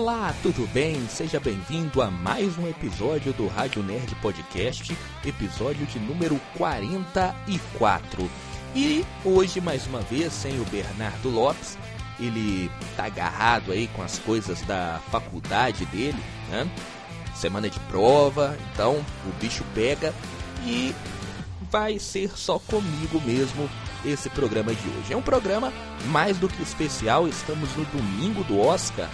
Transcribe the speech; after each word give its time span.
Olá, 0.00 0.34
tudo 0.42 0.66
bem? 0.72 1.06
Seja 1.08 1.38
bem-vindo 1.38 2.00
a 2.00 2.10
mais 2.10 2.56
um 2.56 2.66
episódio 2.66 3.34
do 3.34 3.46
Rádio 3.46 3.82
Nerd 3.82 4.14
Podcast, 4.14 4.96
episódio 5.26 5.84
de 5.84 5.98
número 5.98 6.40
44. 6.56 8.30
E 8.74 9.04
hoje, 9.22 9.60
mais 9.60 9.86
uma 9.86 10.00
vez, 10.00 10.32
sem 10.32 10.58
o 10.58 10.64
Bernardo 10.64 11.28
Lopes, 11.28 11.76
ele 12.18 12.70
tá 12.96 13.04
agarrado 13.04 13.72
aí 13.72 13.88
com 13.88 14.02
as 14.02 14.18
coisas 14.20 14.62
da 14.62 14.98
faculdade 15.10 15.84
dele, 15.84 16.18
né? 16.48 16.66
Semana 17.34 17.68
de 17.68 17.78
prova, 17.80 18.56
então 18.72 19.04
o 19.26 19.32
bicho 19.38 19.62
pega 19.74 20.14
e 20.64 20.94
vai 21.70 21.98
ser 21.98 22.38
só 22.38 22.58
comigo 22.58 23.20
mesmo 23.20 23.68
esse 24.02 24.30
programa 24.30 24.74
de 24.74 24.88
hoje. 24.88 25.12
É 25.12 25.16
um 25.16 25.20
programa 25.20 25.70
mais 26.06 26.38
do 26.38 26.48
que 26.48 26.62
especial, 26.62 27.28
estamos 27.28 27.76
no 27.76 27.84
domingo 27.84 28.42
do 28.44 28.58
Oscar, 28.58 29.10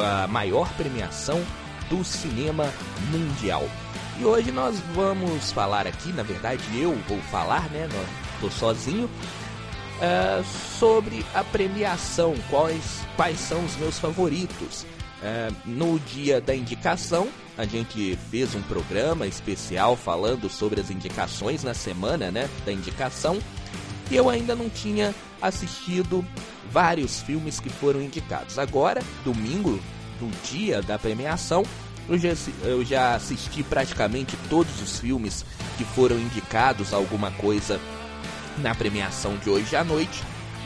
a 0.00 0.26
maior 0.26 0.68
premiação 0.74 1.42
do 1.88 2.04
cinema 2.04 2.72
mundial. 3.10 3.68
E 4.18 4.24
hoje 4.24 4.52
nós 4.52 4.78
vamos 4.94 5.50
falar 5.52 5.86
aqui, 5.86 6.12
na 6.12 6.22
verdade 6.22 6.62
eu 6.78 6.94
vou 7.08 7.18
falar, 7.22 7.68
né? 7.70 7.88
Tô 8.40 8.50
sozinho. 8.50 9.10
Uh, 9.94 10.44
sobre 10.78 11.24
a 11.34 11.44
premiação, 11.44 12.34
quais, 12.50 13.00
quais 13.16 13.38
são 13.38 13.64
os 13.64 13.76
meus 13.76 13.98
favoritos. 13.98 14.82
Uh, 15.22 15.54
no 15.64 15.98
dia 16.00 16.40
da 16.40 16.54
indicação, 16.54 17.28
a 17.56 17.64
gente 17.64 18.18
fez 18.30 18.54
um 18.54 18.62
programa 18.62 19.26
especial 19.26 19.96
falando 19.96 20.50
sobre 20.50 20.80
as 20.80 20.90
indicações 20.90 21.62
na 21.62 21.74
semana 21.74 22.30
né, 22.30 22.50
da 22.66 22.72
indicação. 22.72 23.38
E 24.10 24.16
eu 24.16 24.28
ainda 24.28 24.54
não 24.54 24.68
tinha 24.68 25.14
assistido 25.40 26.24
vários 26.74 27.22
filmes 27.22 27.60
que 27.60 27.70
foram 27.70 28.02
indicados. 28.02 28.58
Agora, 28.58 29.00
domingo, 29.24 29.80
no 30.20 30.28
dia 30.42 30.82
da 30.82 30.98
premiação, 30.98 31.62
eu 32.08 32.18
já, 32.18 32.30
eu 32.64 32.84
já 32.84 33.14
assisti 33.14 33.62
praticamente 33.62 34.36
todos 34.50 34.82
os 34.82 34.98
filmes 34.98 35.46
que 35.78 35.84
foram 35.84 36.18
indicados 36.18 36.92
a 36.92 36.96
alguma 36.96 37.30
coisa 37.30 37.80
na 38.58 38.74
premiação 38.74 39.36
de 39.36 39.48
hoje 39.48 39.76
à 39.76 39.84
noite 39.84 40.20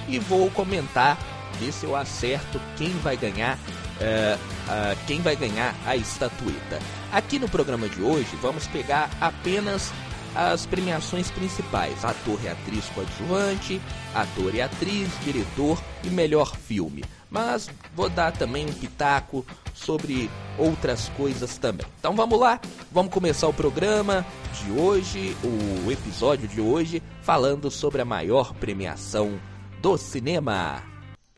e 0.09 0.19
vou 0.19 0.50
comentar, 0.50 1.19
ver 1.61 1.73
se 1.73 1.84
eu 1.84 1.95
acerto 1.95 2.59
quem 2.78 2.91
vai 3.00 3.17
ganhar, 3.17 3.56
uh, 3.56 4.39
uh, 4.39 4.98
quem 5.06 5.20
vai 5.20 5.37
ganhar 5.37 5.75
a 5.87 5.95
estatueta. 5.95 6.78
Aqui 7.12 7.39
no 7.39 7.50
programa 7.50 7.87
de 7.87 8.00
hoje 8.00 8.31
vamos 8.41 8.67
pegar 8.67 9.11
apenas 9.20 9.93
as 10.39 10.64
premiações 10.64 11.33
principais: 11.33 12.05
ator 12.05 12.39
e 12.44 12.48
atriz 12.48 12.84
coadjuvante, 12.94 13.81
ator 14.14 14.55
e 14.55 14.62
atriz, 14.62 15.08
diretor 15.25 15.83
e 16.05 16.08
melhor 16.08 16.55
filme. 16.56 17.03
Mas 17.28 17.69
vou 17.94 18.08
dar 18.08 18.33
também 18.33 18.64
um 18.64 18.72
pitaco 18.72 19.44
sobre 19.75 20.31
outras 20.56 21.09
coisas 21.11 21.59
também. 21.59 21.86
Então 21.98 22.14
vamos 22.14 22.39
lá, 22.39 22.61
vamos 22.92 23.12
começar 23.12 23.48
o 23.48 23.53
programa 23.53 24.25
de 24.55 24.70
hoje, 24.81 25.36
o 25.42 25.91
episódio 25.91 26.47
de 26.47 26.61
hoje, 26.61 27.03
falando 27.20 27.69
sobre 27.70 28.00
a 28.00 28.05
maior 28.05 28.55
premiação 28.55 29.39
do 29.83 29.98
cinema. 29.98 30.83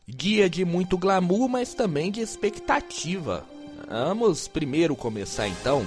Dia 0.07 0.49
de 0.49 0.63
muito 0.63 0.97
glamour, 0.97 1.49
mas 1.49 1.73
também 1.73 2.11
de 2.11 2.21
expectativa. 2.21 3.43
Vamos 3.89 4.47
primeiro 4.47 4.95
começar 4.95 5.47
então 5.47 5.85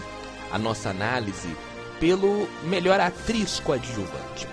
a 0.50 0.58
nossa 0.58 0.90
análise 0.90 1.48
pelo 2.05 2.47
melhor 2.64 3.00
atriz 3.00 3.58
coadjuvante. 3.60 4.47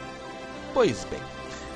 Pois 0.74 1.04
bem, 1.04 1.20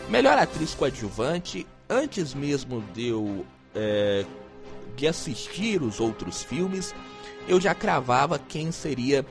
melhor 0.07 0.37
atriz 0.37 0.73
coadjuvante, 0.73 1.67
antes 1.89 2.33
mesmo 2.33 2.81
de 2.93 3.07
eu 3.07 3.45
é, 3.75 4.23
de 4.95 5.05
assistir 5.05 5.81
os 5.81 5.99
outros 5.99 6.41
filmes, 6.41 6.95
eu 7.45 7.59
já 7.59 7.75
cravava 7.75 8.39
quem 8.39 8.71
seria, 8.71 9.23
uh, 9.23 9.25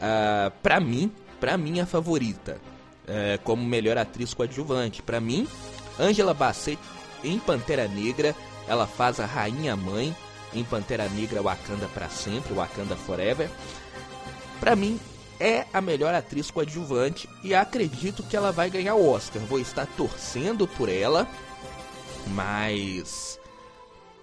ah, 0.00 0.52
para 0.62 0.80
mim, 0.80 1.12
para 1.38 1.58
mim 1.58 1.78
a 1.78 1.84
favorita, 1.84 2.58
uh, 3.04 3.38
como 3.44 3.62
melhor 3.62 3.98
atriz 3.98 4.32
coadjuvante. 4.32 5.02
Para 5.02 5.20
mim, 5.20 5.46
Angela 6.00 6.32
Bassett 6.32 6.80
em 7.22 7.38
Pantera 7.38 7.86
Negra, 7.86 8.34
ela 8.66 8.86
faz 8.86 9.20
a 9.20 9.26
rainha 9.26 9.76
mãe 9.76 10.16
em 10.54 10.64
Pantera 10.64 11.06
Negra 11.10 11.42
Wakanda 11.42 11.86
para 11.88 12.08
sempre, 12.08 12.54
Wakanda 12.54 12.96
Forever. 12.96 13.50
Para 14.58 14.74
mim, 14.74 14.98
é 15.42 15.66
a 15.72 15.80
melhor 15.80 16.14
atriz 16.14 16.50
coadjuvante 16.50 17.28
e 17.42 17.54
acredito 17.54 18.22
que 18.22 18.36
ela 18.36 18.52
vai 18.52 18.70
ganhar 18.70 18.94
o 18.94 19.08
Oscar. 19.08 19.42
Vou 19.42 19.58
estar 19.58 19.86
torcendo 19.96 20.68
por 20.68 20.88
ela, 20.88 21.28
mas 22.28 23.40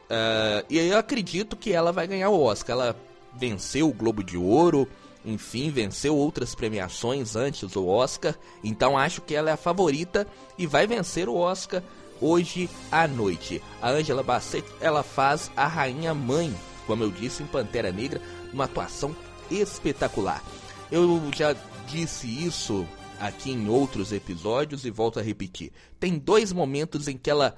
Uh, 0.09 0.65
e 0.67 0.79
eu 0.79 0.97
acredito 0.97 1.55
que 1.55 1.71
ela 1.71 1.91
vai 1.91 2.07
ganhar 2.07 2.29
o 2.29 2.41
Oscar. 2.41 2.75
Ela 2.75 2.95
venceu 3.35 3.87
o 3.87 3.93
Globo 3.93 4.23
de 4.23 4.35
Ouro, 4.37 4.87
enfim, 5.23 5.69
venceu 5.69 6.15
outras 6.15 6.55
premiações 6.55 7.35
antes 7.35 7.69
do 7.69 7.87
Oscar. 7.87 8.35
Então 8.63 8.97
acho 8.97 9.21
que 9.21 9.35
ela 9.35 9.51
é 9.51 9.53
a 9.53 9.57
favorita 9.57 10.27
e 10.57 10.65
vai 10.65 10.87
vencer 10.87 11.29
o 11.29 11.35
Oscar 11.35 11.83
hoje 12.19 12.67
à 12.91 13.07
noite. 13.07 13.61
A 13.81 13.91
Angela 13.91 14.23
Bassett, 14.23 14.67
ela 14.81 15.03
faz 15.03 15.51
a 15.55 15.67
rainha 15.67 16.13
mãe, 16.13 16.53
como 16.87 17.03
eu 17.03 17.11
disse 17.11 17.43
em 17.43 17.47
Pantera 17.47 17.91
Negra, 17.91 18.19
uma 18.51 18.63
atuação 18.63 19.15
espetacular. 19.51 20.43
Eu 20.91 21.31
já 21.35 21.55
disse 21.87 22.27
isso 22.27 22.87
aqui 23.19 23.51
em 23.51 23.67
outros 23.69 24.11
episódios 24.11 24.85
e 24.85 24.91
volto 24.91 25.19
a 25.19 25.23
repetir. 25.23 25.71
Tem 25.99 26.17
dois 26.17 26.51
momentos 26.51 27.07
em 27.07 27.17
que 27.17 27.29
ela 27.29 27.57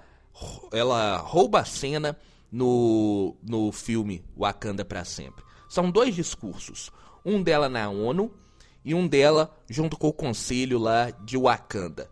ela 0.72 1.18
rouba 1.18 1.60
a 1.60 1.66
cena 1.66 2.18
no, 2.52 3.36
no 3.44 3.72
filme 3.72 4.24
Wakanda 4.38 4.84
para 4.84 5.06
sempre. 5.06 5.44
São 5.70 5.90
dois 5.90 6.16
discursos, 6.16 6.92
um 7.24 7.42
dela 7.42 7.70
na 7.70 7.90
ONU 7.90 8.34
e 8.84 8.94
um 8.94 9.08
dela 9.08 9.56
junto 9.70 9.98
com 9.98 10.08
o 10.08 10.14
conselho 10.14 10.78
lá 10.78 11.12
de 11.12 11.38
Wakanda. 11.38 12.10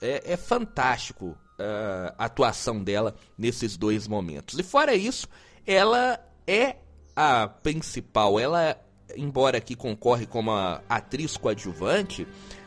É, 0.00 0.32
é 0.32 0.36
fantástico 0.36 1.36
uh, 1.58 2.14
a 2.16 2.26
atuação 2.26 2.82
dela 2.82 3.14
nesses 3.36 3.76
dois 3.76 4.06
momentos. 4.06 4.58
E 4.58 4.62
fora 4.62 4.94
isso, 4.94 5.26
ela 5.66 6.18
é 6.46 6.76
a 7.14 7.48
principal. 7.48 8.38
Ela, 8.38 8.78
embora 9.16 9.58
aqui 9.58 9.74
concorre 9.74 10.26
como 10.26 10.50
atriz 10.88 11.36
coadjuvante, 11.36 12.26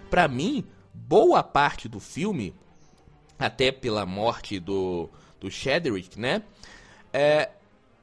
para 0.09 0.27
mim, 0.27 0.65
boa 0.93 1.43
parte 1.43 1.87
do 1.87 1.99
filme, 1.99 2.53
até 3.37 3.71
pela 3.71 4.05
morte 4.05 4.59
do, 4.59 5.09
do 5.39 5.49
Shedrick, 5.49 6.19
né? 6.19 6.43
é, 7.13 7.49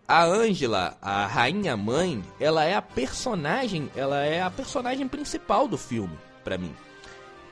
a 0.06 0.24
Angela, 0.24 0.96
a 1.00 1.26
rainha 1.26 1.76
mãe, 1.76 2.22
ela 2.40 2.64
é 2.64 2.74
a 2.74 2.82
personagem, 2.82 3.90
ela 3.96 4.24
é 4.24 4.42
a 4.42 4.50
personagem 4.50 5.06
principal 5.08 5.66
do 5.68 5.78
filme, 5.78 6.18
para 6.42 6.58
mim. 6.58 6.74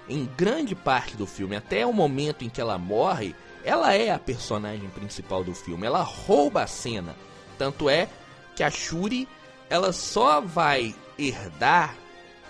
Em 0.09 0.29
grande 0.37 0.75
parte 0.75 1.17
do 1.17 1.27
filme, 1.27 1.57
até 1.57 1.87
o 1.87 1.93
momento 1.93 2.45
em 2.45 2.49
que 2.49 2.61
ela 2.61 2.77
morre, 2.77 3.35
ela 3.65 3.95
é 3.95 4.11
a 4.11 4.19
personagem 4.19 4.89
principal 4.91 5.45
do 5.45 5.55
filme. 5.55 5.87
Ela 5.87 6.03
rouba 6.03 6.65
a 6.65 6.67
cena. 6.67 7.15
Tanto 7.57 7.89
é 7.89 8.09
que 8.57 8.65
a 8.65 8.71
Shuri, 8.71 9.29
ela 9.73 9.91
só 9.91 10.39
vai 10.39 10.95
herdar 11.19 11.97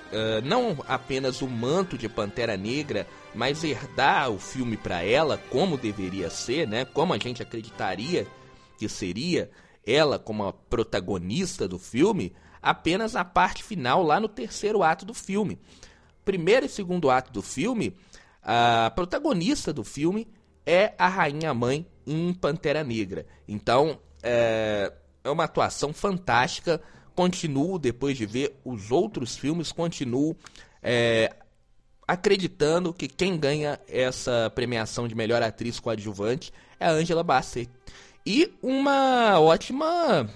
uh, 0.09 0.45
não 0.45 0.77
apenas 0.89 1.41
o 1.41 1.47
manto 1.47 1.97
de 1.97 2.09
Pantera 2.09 2.57
Negra, 2.57 3.07
mas 3.33 3.63
herdar 3.63 4.29
o 4.29 4.41
filme 4.41 4.77
para 4.77 5.05
ela 5.05 5.39
como 5.49 5.79
deveria 5.79 6.29
ser, 6.29 6.67
né? 6.67 6.85
Como 6.85 7.15
a 7.15 7.19
gente 7.19 7.41
acreditaria 7.41 8.27
que 8.77 8.89
seria 8.89 9.53
ela 9.87 10.19
como 10.19 10.45
a 10.45 10.53
protagonista 10.53 11.69
do 11.69 11.79
filme, 11.79 12.33
apenas 12.61 13.13
na 13.13 13.25
parte 13.25 13.63
final, 13.63 14.03
lá 14.03 14.19
no 14.19 14.29
terceiro 14.29 14.83
ato 14.83 15.05
do 15.05 15.15
filme. 15.15 15.61
Primeiro 16.25 16.67
e 16.67 16.69
segundo 16.69 17.09
ato 17.09 17.33
do 17.33 17.41
filme, 17.41 17.97
a 18.43 18.91
protagonista 18.97 19.73
do 19.73 19.85
filme 19.85 20.27
é 20.67 20.93
a 20.99 21.07
rainha 21.07 21.55
mãe 21.55 21.87
em 22.05 22.35
Pantera 22.35 22.83
Negra. 22.83 23.25
Então, 23.47 24.01
é, 24.25 24.93
é 25.23 25.31
uma 25.31 25.45
atuação 25.45 25.93
fantástica. 25.93 26.83
Continuo, 27.15 27.79
depois 27.79 28.17
de 28.17 28.27
ver 28.27 28.59
os 28.65 28.91
outros 28.91 29.37
filmes, 29.37 29.71
continuo 29.71 30.37
é, 30.83 31.35
acreditando 32.07 32.93
que 32.93 33.07
quem 33.07 33.39
ganha 33.39 33.79
essa 33.89 34.51
premiação 34.55 35.07
de 35.07 35.15
melhor 35.15 35.43
atriz 35.43 35.79
coadjuvante 35.79 36.53
é 36.81 36.87
a 36.87 36.91
Angela 36.91 37.23
Bassett. 37.23 37.71
E 38.25 38.53
uma 38.63 39.39
ótima 39.41 40.29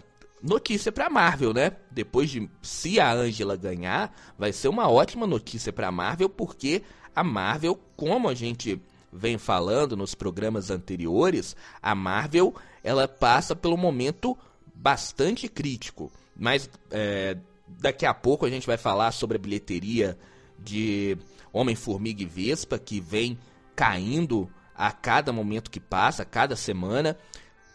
notícia 0.43 0.93
para 0.93 1.11
Marvel, 1.11 1.52
né? 1.52 1.73
Depois 1.90 2.31
de 2.31 2.49
se 2.62 3.00
a 3.00 3.12
Angela 3.12 3.56
ganhar, 3.56 4.14
vai 4.38 4.52
ser 4.52 4.69
uma 4.69 4.88
ótima 4.88 5.26
notícia 5.26 5.73
para 5.73 5.90
Marvel, 5.90 6.28
porque 6.28 6.82
a 7.14 7.25
Marvel, 7.25 7.78
como 7.96 8.28
a 8.28 8.34
gente 8.34 8.81
vem 9.12 9.38
falando 9.38 9.96
nos 9.96 10.14
programas 10.14 10.70
anteriores, 10.70 11.56
a 11.81 11.94
Marvel 11.94 12.55
ela 12.84 13.08
passa 13.08 13.56
pelo 13.56 13.76
momento 13.76 14.37
bastante 14.75 15.49
crítico. 15.49 16.12
Mas 16.38 16.69
é, 16.91 17.37
daqui 17.67 18.05
a 18.06 18.15
pouco 18.15 18.47
a 18.47 18.50
gente 18.50 18.67
vai 18.67 18.77
falar 18.77 19.12
sobre 19.12 19.37
a 19.37 19.41
bilheteria 19.41 20.19
de 20.59 21.17
Homem-Formiga 21.53 22.23
e 22.23 22.27
Vespa, 22.27 22.79
que 22.79 23.00
vem 23.00 23.38
caindo 23.75 24.50
a 24.75 24.93
cada 24.93 25.33
momento 25.33 25.71
que 25.71 25.81
passa, 25.81 26.23
a 26.23 26.27
cada 26.27 26.56
semana 26.56 27.17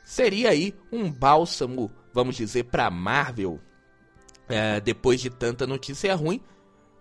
seria 0.04 0.50
aí 0.50 0.76
um 0.92 1.12
bálsamo 1.12 1.92
vamos 2.14 2.36
dizer, 2.36 2.66
para 2.66 2.90
Marvel, 2.90 3.60
é, 4.48 4.80
depois 4.80 5.22
de 5.22 5.30
tanta 5.30 5.66
notícia 5.66 6.14
ruim. 6.16 6.42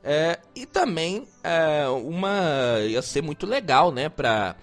É, 0.02 0.38
e 0.54 0.64
também 0.64 1.28
é, 1.42 1.86
uma 1.88 2.80
ia 2.86 3.02
ser 3.02 3.22
muito 3.22 3.46
legal, 3.46 3.92
né, 3.92 4.08
para 4.08 4.56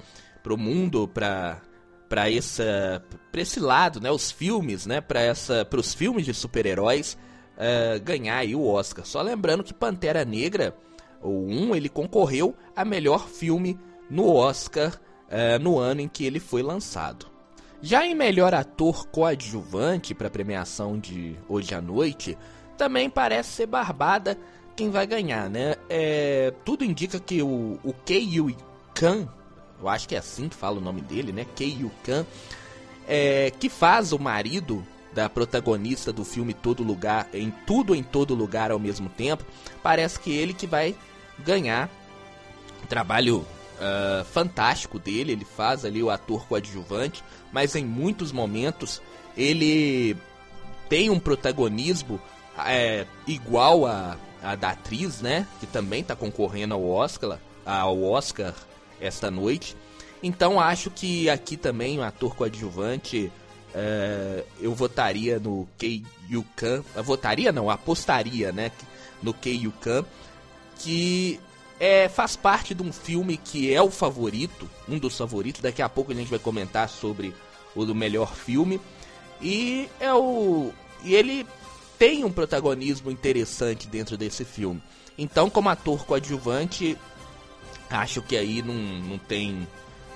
o 0.49 0.57
mundo, 0.57 1.07
para 1.07 1.61
para 2.07 2.31
essa 2.31 3.03
para 3.31 3.41
esse 3.41 3.59
lado, 3.59 3.99
né, 3.99 4.09
os 4.09 4.31
filmes, 4.31 4.85
né, 4.85 5.01
para 5.01 5.21
essa 5.21 5.65
para 5.65 5.79
os 5.79 5.93
filmes 5.93 6.25
de 6.25 6.33
super-heróis 6.33 7.17
é, 7.57 7.99
ganhar 7.99 8.37
aí 8.37 8.55
o 8.55 8.65
Oscar. 8.65 9.05
Só 9.05 9.21
lembrando 9.21 9.63
que 9.63 9.73
Pantera 9.73 10.23
Negra, 10.23 10.75
o 11.21 11.29
1, 11.29 11.75
ele 11.75 11.89
concorreu 11.89 12.55
a 12.75 12.85
melhor 12.85 13.27
filme 13.27 13.79
no 14.09 14.33
Oscar 14.33 14.99
é, 15.29 15.57
no 15.57 15.77
ano 15.77 16.01
em 16.01 16.07
que 16.07 16.25
ele 16.25 16.39
foi 16.39 16.61
lançado. 16.61 17.27
Já 17.81 18.05
em 18.05 18.15
melhor 18.15 18.53
ator 18.53 19.07
coadjuvante 19.07 20.15
para 20.15 20.27
a 20.27 20.31
premiação 20.31 20.97
de 20.97 21.35
hoje 21.47 21.75
à 21.75 21.81
noite, 21.81 22.37
também 22.77 23.09
parece 23.09 23.49
ser 23.49 23.67
barbada 23.67 24.37
quem 24.75 24.89
vai 24.89 25.07
ganhar, 25.07 25.49
né? 25.49 25.75
É, 25.89 26.53
tudo 26.63 26.83
indica 26.83 27.19
que 27.19 27.41
o, 27.41 27.79
o 27.83 27.93
Kei 28.05 28.29
Kan, 28.93 29.27
eu 29.81 29.87
acho 29.87 30.07
que 30.07 30.15
é 30.15 30.17
assim 30.17 30.49
que 30.49 30.55
fala 30.55 30.77
o 30.77 30.81
nome 30.81 31.01
dele, 31.01 31.31
né? 31.31 31.45
Kei 31.55 31.89
Kan, 32.03 32.25
é, 33.07 33.51
que 33.59 33.69
faz 33.69 34.11
o 34.11 34.19
marido 34.19 34.85
da 35.13 35.29
protagonista 35.29 36.11
do 36.11 36.25
filme 36.25 36.53
Todo 36.53 36.83
Lugar, 36.83 37.27
em 37.33 37.51
Tudo 37.65 37.95
em 37.95 38.03
Todo 38.03 38.35
Lugar 38.35 38.71
ao 38.71 38.79
mesmo 38.79 39.09
tempo, 39.09 39.45
parece 39.81 40.19
que 40.19 40.31
ele 40.31 40.53
que 40.53 40.67
vai 40.67 40.95
ganhar. 41.39 41.89
Trabalho 42.87 43.39
uh, 43.39 44.23
fantástico 44.25 44.99
dele, 44.99 45.31
ele 45.31 45.45
faz 45.45 45.83
ali 45.83 46.01
o 46.01 46.09
ator 46.09 46.45
coadjuvante, 46.47 47.23
mas 47.51 47.75
em 47.75 47.83
muitos 47.83 48.31
momentos 48.31 49.01
ele 49.35 50.15
tem 50.87 51.09
um 51.09 51.19
protagonismo 51.19 52.21
é, 52.65 53.05
igual 53.25 53.85
a, 53.85 54.17
a 54.41 54.55
da 54.55 54.69
atriz, 54.69 55.21
né? 55.21 55.47
Que 55.59 55.67
também 55.67 56.01
está 56.01 56.15
concorrendo 56.15 56.73
ao 56.73 56.87
Oscar, 56.87 57.39
ao 57.65 58.01
Oscar 58.03 58.53
esta 58.99 59.29
noite. 59.29 59.75
Então 60.21 60.59
acho 60.59 60.89
que 60.89 61.29
aqui 61.29 61.55
também 61.55 61.97
o 61.97 62.01
um 62.01 62.03
ator 62.03 62.35
coadjuvante 62.35 63.31
é, 63.73 64.43
eu 64.59 64.73
votaria 64.73 65.39
no 65.39 65.67
Kei 65.77 66.03
Yukan. 66.29 66.83
Votaria 67.03 67.51
não, 67.51 67.69
apostaria, 67.69 68.51
né? 68.51 68.71
No 69.21 69.33
Kei 69.33 69.55
Yukan. 69.55 70.03
Que 70.79 71.39
é, 71.79 72.09
faz 72.09 72.35
parte 72.35 72.73
de 72.73 72.81
um 72.81 72.91
filme 72.91 73.37
que 73.37 73.73
é 73.73 73.81
o 73.81 73.91
favorito, 73.91 74.69
um 74.87 74.97
dos 74.97 75.17
favoritos. 75.17 75.61
Daqui 75.61 75.81
a 75.81 75.89
pouco 75.89 76.11
a 76.11 76.15
gente 76.15 76.29
vai 76.29 76.39
comentar 76.39 76.89
sobre 76.89 77.33
o 77.75 77.85
do 77.85 77.93
melhor 77.93 78.33
filme. 78.33 78.81
E 79.41 79.87
é 79.99 80.13
o. 80.13 80.71
E 81.03 81.13
ele 81.13 81.45
tem 81.99 82.23
um 82.23 82.31
protagonismo 82.31 83.11
interessante 83.11 83.87
dentro 83.87 84.17
desse 84.17 84.43
filme. 84.43 84.81
Então, 85.17 85.49
como 85.49 85.69
ator 85.69 86.05
coadjuvante, 86.05 86.97
acho 87.89 88.21
que 88.21 88.35
aí 88.35 88.61
não, 88.61 88.73
não 88.73 89.17
tem 89.17 89.67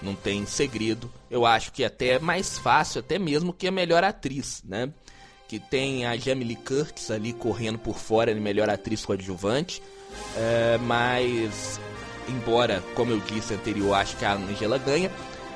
não 0.01 0.15
tem 0.15 0.45
segredo. 0.45 1.11
Eu 1.29 1.45
acho 1.45 1.71
que 1.71 1.83
até 1.83 2.13
é 2.13 2.19
mais 2.19 2.57
fácil, 2.57 2.99
até 2.99 3.19
mesmo 3.19 3.53
que 3.53 3.67
a 3.67 3.71
melhor 3.71 4.03
atriz, 4.03 4.63
né? 4.65 4.89
Que 5.47 5.59
tem 5.59 6.05
a 6.05 6.17
Jamie 6.17 6.47
Lee 6.47 6.55
Curtis 6.55 7.11
ali 7.11 7.33
correndo 7.33 7.77
por 7.77 7.97
fora 7.97 8.33
de 8.33 8.39
melhor 8.39 8.69
atriz 8.69 9.05
coadjuvante. 9.05 9.81
É, 10.35 10.77
mas, 10.79 11.79
embora, 12.27 12.83
como 12.95 13.11
eu 13.11 13.19
disse 13.19 13.53
anterior, 13.53 13.93
acho 13.93 14.17
que 14.17 14.25
a 14.25 14.33
Angela 14.33 14.77
ganha. 14.77 15.11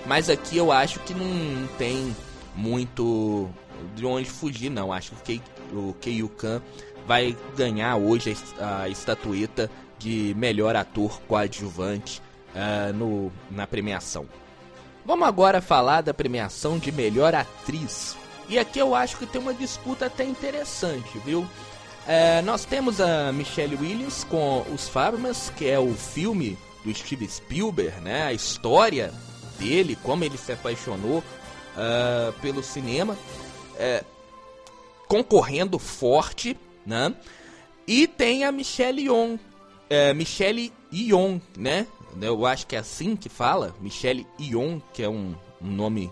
Mas 0.06 0.30
aqui 0.30 0.58
eu 0.58 0.72
acho 0.72 1.00
que 1.00 1.14
não, 1.14 1.68
tem 1.78 2.16
muito 2.56 3.50
de 3.96 4.06
onde 4.06 4.30
fugir, 4.30 4.70
não. 4.70 4.94
Acho 4.94 5.14
que 5.24 5.42
o 5.74 5.96
Keiyu 6.00 6.30
Kan 6.30 6.62
vai 7.08 7.36
ganhar 7.56 7.96
hoje 7.96 8.36
a, 8.60 8.82
a 8.82 8.90
estatueta 8.90 9.70
de 9.98 10.34
melhor 10.38 10.76
ator 10.76 11.22
coadjuvante 11.22 12.22
uh, 12.54 12.94
no, 12.94 13.32
na 13.52 13.66
premiação. 13.66 14.28
Vamos 15.06 15.28
agora 15.28 15.62
falar 15.62 16.02
da 16.02 16.14
premiação 16.14 16.80
de 16.80 16.92
melhor 16.92 17.36
atriz. 17.36 18.18
E 18.50 18.58
aqui 18.58 18.80
eu 18.80 18.96
acho 18.96 19.18
que 19.18 19.26
tem 19.26 19.42
uma 19.42 19.54
disputa 19.54 20.08
até 20.08 20.24
interessante, 20.24 21.18
viu? 21.20 21.48
É, 22.08 22.42
nós 22.44 22.66
temos 22.66 23.02
a 23.02 23.32
Michelle 23.32 23.76
Williams 23.76 24.24
com 24.24 24.64
Os 24.74 24.88
Farmas, 24.88 25.52
que 25.56 25.68
é 25.68 25.80
o 25.80 25.94
filme 25.94 26.58
do 26.84 26.94
Steve 26.94 27.28
Spielberg, 27.28 28.00
né? 28.02 28.24
A 28.24 28.34
história 28.34 29.12
dele, 29.58 29.98
como 30.04 30.24
ele 30.24 30.38
se 30.38 30.52
apaixonou 30.52 31.20
uh, 31.20 32.32
pelo 32.42 32.62
cinema, 32.62 33.18
é, 33.78 34.04
concorrendo 35.08 35.80
forte, 35.80 36.56
né? 36.86 37.14
E 37.88 38.08
tem 38.08 38.44
a 38.44 38.52
Michelle 38.52 39.02
Yeoh, 39.02 39.40
é, 39.90 40.14
Michelle 40.14 40.72
Yeoh, 40.94 41.42
né? 41.58 41.88
Eu 42.22 42.46
acho 42.46 42.66
que 42.66 42.76
é 42.76 42.80
assim 42.80 43.16
que 43.16 43.28
fala, 43.28 43.76
Michelle 43.82 44.26
Yeoh, 44.40 44.82
que 44.94 45.04
é 45.04 45.10
um, 45.10 45.36
um 45.62 45.68
nome 45.68 46.12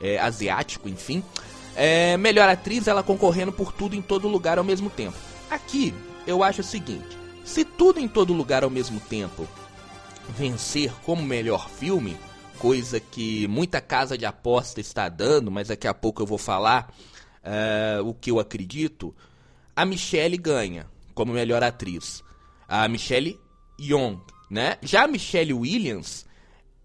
é, 0.00 0.18
asiático, 0.18 0.88
enfim. 0.88 1.22
É, 1.76 2.16
melhor 2.16 2.48
atriz, 2.48 2.86
ela 2.86 3.02
concorrendo 3.02 3.52
por 3.52 3.72
tudo 3.72 3.94
em 3.94 4.02
todo 4.02 4.28
lugar 4.28 4.58
ao 4.58 4.64
mesmo 4.64 4.90
tempo. 4.90 5.16
Aqui, 5.50 5.94
eu 6.26 6.42
acho 6.42 6.60
o 6.60 6.64
seguinte: 6.64 7.16
se 7.44 7.64
tudo 7.64 8.00
em 8.00 8.08
todo 8.08 8.32
lugar 8.32 8.64
ao 8.64 8.70
mesmo 8.70 9.00
tempo 9.00 9.46
vencer 10.36 10.92
como 11.04 11.22
melhor 11.22 11.68
filme, 11.68 12.16
coisa 12.58 13.00
que 13.00 13.46
muita 13.48 13.80
casa 13.80 14.16
de 14.16 14.24
aposta 14.24 14.80
está 14.80 15.08
dando, 15.08 15.50
mas 15.50 15.68
daqui 15.68 15.88
a 15.88 15.94
pouco 15.94 16.22
eu 16.22 16.26
vou 16.26 16.38
falar 16.38 16.94
uh, 17.42 18.08
o 18.08 18.14
que 18.14 18.30
eu 18.30 18.38
acredito, 18.38 19.14
a 19.74 19.84
Michelle 19.84 20.36
ganha 20.36 20.86
como 21.14 21.32
melhor 21.32 21.62
atriz. 21.62 22.22
A 22.74 22.88
Michelle 22.88 23.38
Yeoh, 23.78 24.18
né? 24.50 24.78
Já 24.80 25.04
a 25.04 25.06
Michelle 25.06 25.52
Williams, 25.52 26.24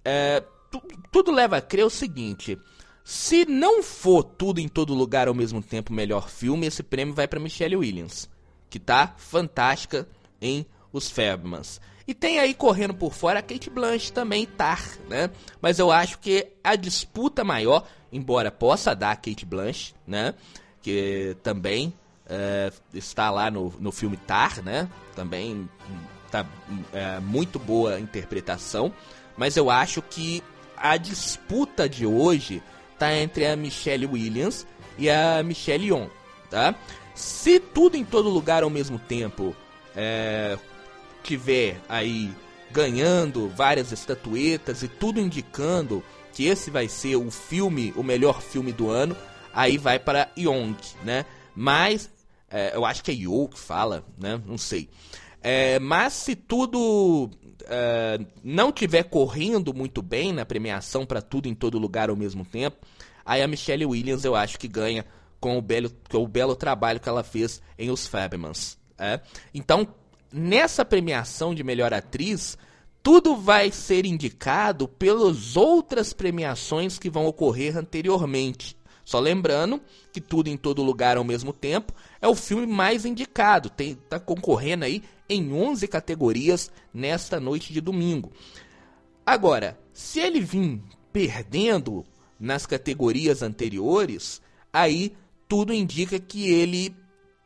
uh, 0.06 0.46
tu, 0.70 0.82
tudo 1.10 1.32
leva 1.32 1.56
a 1.56 1.62
crer 1.62 1.86
o 1.86 1.90
seguinte: 1.90 2.58
se 3.06 3.46
não 3.46 3.82
for 3.82 4.22
tudo 4.22 4.60
em 4.60 4.68
todo 4.68 4.94
lugar 4.94 5.30
ao 5.30 5.34
mesmo 5.34 5.64
tempo 5.64 5.94
melhor 5.94 6.30
filme, 6.30 6.68
esse 6.68 6.84
prêmio 6.84 7.14
vai 7.14 7.26
para 7.26 7.40
Michelle 7.40 7.78
Williams, 7.78 8.30
que 8.70 8.80
tá 8.80 9.16
fantástica 9.16 10.06
em 10.42 10.66
Os 10.92 11.10
Fabmans. 11.10 11.80
E 12.06 12.14
tem 12.14 12.38
aí 12.38 12.54
correndo 12.54 12.94
por 12.94 13.14
fora 13.14 13.40
a 13.40 13.42
Kate 13.42 13.70
Blanchett 13.70 14.12
também 14.12 14.46
tá, 14.46 14.78
né? 15.08 15.30
Mas 15.62 15.80
eu 15.80 15.90
acho 15.90 16.20
que 16.20 16.48
a 16.62 16.76
disputa 16.76 17.46
maior, 17.46 17.88
embora 18.12 18.52
possa 18.52 18.94
dar 18.94 19.12
a 19.12 19.16
Kate 19.16 19.46
Blanchett, 19.46 19.96
né? 20.06 20.34
Que 20.82 21.38
também 21.42 21.94
é, 22.30 22.72
está 22.94 23.30
lá 23.30 23.50
no, 23.50 23.74
no 23.80 23.92
filme 23.92 24.18
Tar, 24.18 24.62
né? 24.62 24.90
Também 25.16 25.70
tá 26.30 26.46
é, 26.94 27.20
muito 27.20 27.58
boa 27.58 27.96
a 27.96 28.00
interpretação. 28.00 28.94
Mas 29.36 29.56
eu 29.56 29.70
acho 29.70 30.02
que 30.02 30.44
a 30.76 30.98
disputa 30.98 31.88
de 31.88 32.06
hoje 32.06 32.62
tá 32.98 33.16
entre 33.16 33.46
a 33.46 33.56
Michelle 33.56 34.06
Williams 34.06 34.66
e 34.98 35.10
a 35.10 35.42
Michelle 35.44 35.86
Yeoh, 35.86 36.10
tá? 36.50 36.76
Se 37.16 37.60
tudo 37.60 37.96
em 37.96 38.04
todo 38.04 38.30
lugar 38.30 38.64
ao 38.64 38.70
mesmo 38.70 39.00
tempo 39.00 39.56
é, 39.96 40.58
tiver 41.24 41.80
aí 41.88 42.32
ganhando 42.72 43.50
várias 43.50 43.92
estatuetas 43.92 44.84
e 44.84 44.88
tudo 44.88 45.20
indicando 45.20 46.04
que 46.34 46.46
esse 46.46 46.70
vai 46.70 46.88
ser 46.88 47.16
o 47.16 47.32
filme, 47.32 47.94
o 47.96 48.04
melhor 48.04 48.42
filme 48.42 48.72
do 48.72 48.90
ano, 48.90 49.16
aí 49.54 49.78
vai 49.78 49.98
para 49.98 50.30
Yong, 50.38 50.78
né? 51.04 51.26
Mas 51.56 52.10
é, 52.50 52.76
eu 52.76 52.86
acho 52.86 53.04
que 53.04 53.12
é 53.12 53.14
Yo 53.14 53.48
que 53.50 53.60
fala, 53.60 54.06
né? 54.18 54.42
Não 54.46 54.58
sei. 54.58 54.90
É, 55.42 55.80
mas 55.80 56.14
se 56.14 56.36
tudo 56.36 57.30
é, 57.66 58.20
não 58.44 58.72
tiver 58.72 59.04
correndo 59.04 59.74
muito 59.74 60.02
bem 60.02 60.34
na 60.34 60.46
premiação 60.46 61.06
para 61.06 61.22
tudo 61.22 61.48
em 61.48 61.56
todo 61.56 61.78
lugar 61.78 62.10
ao 62.10 62.16
mesmo 62.16 62.44
tempo, 62.44 62.78
aí 63.26 63.42
a 63.42 63.48
Michelle 63.48 63.86
Williams 63.86 64.26
eu 64.26 64.36
acho 64.36 64.58
que 64.58 64.68
ganha 64.68 65.06
com 65.40 65.58
o 65.58 65.62
belo, 65.62 65.92
com 66.10 66.24
o 66.24 66.28
belo 66.28 66.56
trabalho 66.56 67.00
que 67.00 67.10
ela 67.10 67.24
fez 67.24 67.62
em 67.78 67.92
Os 67.92 68.08
Fabmans. 68.08 68.78
É? 68.98 69.20
Então 69.54 69.88
nessa 70.32 70.84
premiação 70.84 71.54
de 71.54 71.64
melhor 71.64 71.94
atriz, 71.94 72.58
tudo 73.02 73.36
vai 73.36 73.72
ser 73.72 74.06
indicado 74.06 74.88
pelas 74.88 75.56
outras 75.56 76.14
premiações 76.14 77.00
que 77.00 77.10
vão 77.10 77.26
ocorrer 77.26 77.78
anteriormente. 77.78 78.77
Só 79.08 79.22
lembrando 79.22 79.80
que 80.12 80.20
tudo 80.20 80.50
em 80.50 80.58
todo 80.58 80.84
lugar 80.84 81.16
ao 81.16 81.24
mesmo 81.24 81.54
tempo 81.54 81.94
é 82.22 82.28
o 82.28 82.36
filme 82.36 82.68
mais 82.68 83.06
indicado, 83.06 83.70
tem 83.70 83.96
tá 83.96 84.20
concorrendo 84.20 84.84
aí 84.84 85.02
em 85.30 85.54
11 85.54 85.88
categorias 85.88 86.70
nesta 86.94 87.40
noite 87.40 87.72
de 87.72 87.80
domingo. 87.80 88.34
Agora, 89.26 89.80
se 89.94 90.20
ele 90.20 90.42
vir 90.42 90.82
perdendo 91.14 92.06
nas 92.38 92.66
categorias 92.66 93.42
anteriores, 93.42 94.42
aí 94.74 95.16
tudo 95.48 95.74
indica 95.74 96.20
que 96.20 96.52
ele 96.52 96.94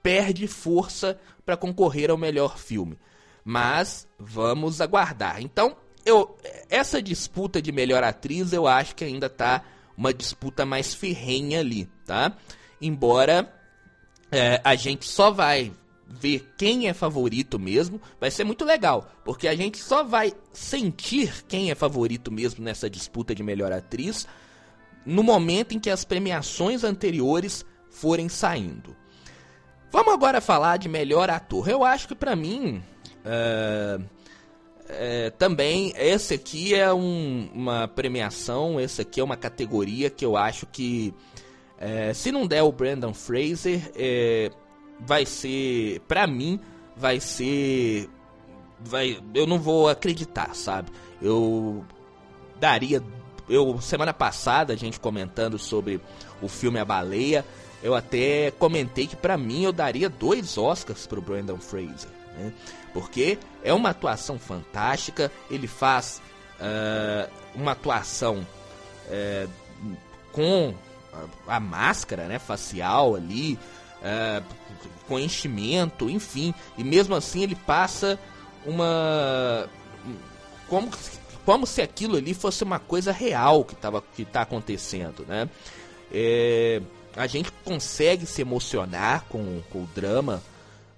perde 0.02 0.48
força 0.48 1.20
para 1.46 1.56
concorrer 1.56 2.10
ao 2.10 2.18
melhor 2.18 2.58
filme. 2.58 2.98
Mas 3.46 4.08
vamos 4.18 4.82
aguardar. 4.82 5.40
Então, 5.40 5.78
eu 6.04 6.36
essa 6.72 7.00
disputa 7.00 7.62
de 7.62 7.72
melhor 7.72 8.04
atriz, 8.04 8.52
eu 8.52 8.66
acho 8.66 8.96
que 8.96 9.04
ainda 9.04 9.30
tá 9.30 9.64
uma 10.02 10.12
disputa 10.12 10.66
mais 10.66 10.96
ferrenha 10.96 11.60
ali, 11.60 11.88
tá? 12.08 12.36
Embora 12.82 13.54
é, 14.32 14.60
a 14.64 14.74
gente 14.74 15.08
só 15.08 15.30
vai 15.30 15.72
ver 16.08 16.52
quem 16.58 16.90
é 16.90 16.94
favorito 16.94 17.60
mesmo, 17.60 18.02
vai 18.20 18.32
ser 18.32 18.44
muito 18.44 18.66
legal, 18.66 19.12
porque 19.24 19.48
a 19.48 19.56
gente 19.56 19.78
só 19.78 20.04
vai 20.04 20.34
sentir 20.52 21.46
quem 21.48 21.70
é 21.70 21.76
favorito 21.76 22.32
mesmo 22.32 22.66
nessa 22.66 22.90
disputa 22.90 23.36
de 23.36 23.44
melhor 23.44 23.72
atriz 23.72 24.28
no 25.06 25.22
momento 25.22 25.74
em 25.74 25.80
que 25.80 25.90
as 25.90 26.04
premiações 26.04 26.84
anteriores 26.84 27.64
forem 27.92 28.28
saindo. 28.28 28.96
Vamos 29.92 30.14
agora 30.14 30.42
falar 30.42 30.78
de 30.78 30.90
melhor 30.90 31.30
ator. 31.30 31.70
Eu 31.70 31.84
acho 31.84 32.08
que 32.08 32.16
para 32.16 32.36
mim 32.36 32.82
é, 33.24 34.00
é, 34.92 35.30
também 35.32 35.94
esse 35.96 36.34
aqui 36.34 36.76
é 36.76 36.94
um, 36.94 37.50
uma 37.54 37.88
premiação, 37.88 38.80
esse 38.80 39.02
aqui 39.02 39.20
é 39.20 39.24
uma 39.24 39.38
categoria 39.38 40.10
que 40.10 40.26
eu 40.26 40.36
acho 40.36 40.66
que 40.66 41.14
é, 41.78 42.14
se 42.14 42.32
não 42.32 42.46
der 42.46 42.62
o 42.62 42.72
Brandon 42.72 43.14
Fraser, 43.14 43.92
é, 43.96 44.52
vai 45.00 45.26
ser, 45.26 46.00
pra 46.02 46.28
mim, 46.28 46.60
vai 46.96 47.20
ser, 47.20 48.08
vai, 48.80 49.20
eu 49.34 49.48
não 49.48 49.60
vou 49.60 49.90
acreditar, 49.90 50.56
sabe? 50.56 50.92
Eu 51.22 51.84
daria, 52.60 53.02
eu 53.50 53.82
semana 53.82 54.14
passada 54.14 54.74
a 54.74 54.76
gente 54.76 55.00
comentando 55.00 55.58
sobre 55.58 56.00
o 56.42 56.48
filme 56.48 56.80
A 56.80 56.86
Baleia, 56.86 57.44
eu 57.82 57.96
até 57.96 58.52
comentei 58.52 59.08
que 59.08 59.16
pra 59.16 59.38
mim 59.38 59.64
eu 59.64 59.72
daria 59.72 60.08
dois 60.08 60.58
Oscars 60.58 61.08
pro 61.08 61.22
Brandon 61.22 61.58
Fraser, 61.58 62.12
né? 62.38 62.54
Porque 62.94 63.38
é 63.64 63.74
uma 63.74 63.90
atuação 63.90 64.38
fantástica, 64.38 65.32
ele 65.50 65.68
faz 65.68 66.22
uh, 66.60 67.32
uma 67.56 67.72
atuação 67.72 68.46
uh, 69.08 69.50
com 70.32 70.74
a, 71.48 71.60
máscara, 71.60 72.28
né, 72.28 72.40
facial 72.40 73.16
ali, 73.16 73.58
uh, 74.02 74.44
com 75.08 75.20
enchimento, 75.20 76.10
enfim, 76.10 76.54
e 76.78 76.84
mesmo 76.84 77.16
assim 77.16 77.44
ele 77.44 77.56
passa 77.56 78.20
uma 78.66 79.68
como 80.68 80.92
como 81.44 81.66
se 81.66 81.82
aquilo 81.82 82.18
ali 82.18 82.34
fosse 82.34 82.64
uma 82.64 82.80
coisa 82.80 83.12
real 83.12 83.66
que 83.66 83.74
estava 83.74 84.04
que 84.16 84.24
tá 84.24 84.42
acontecendo, 84.42 85.26
né? 85.28 85.50
É, 86.14 86.82
a 87.16 87.26
gente 87.26 87.52
consegue 87.64 88.26
se 88.26 88.42
emocionar 88.42 89.26
com, 89.28 89.62
com 89.72 89.80
o 89.80 89.90
drama 89.94 90.42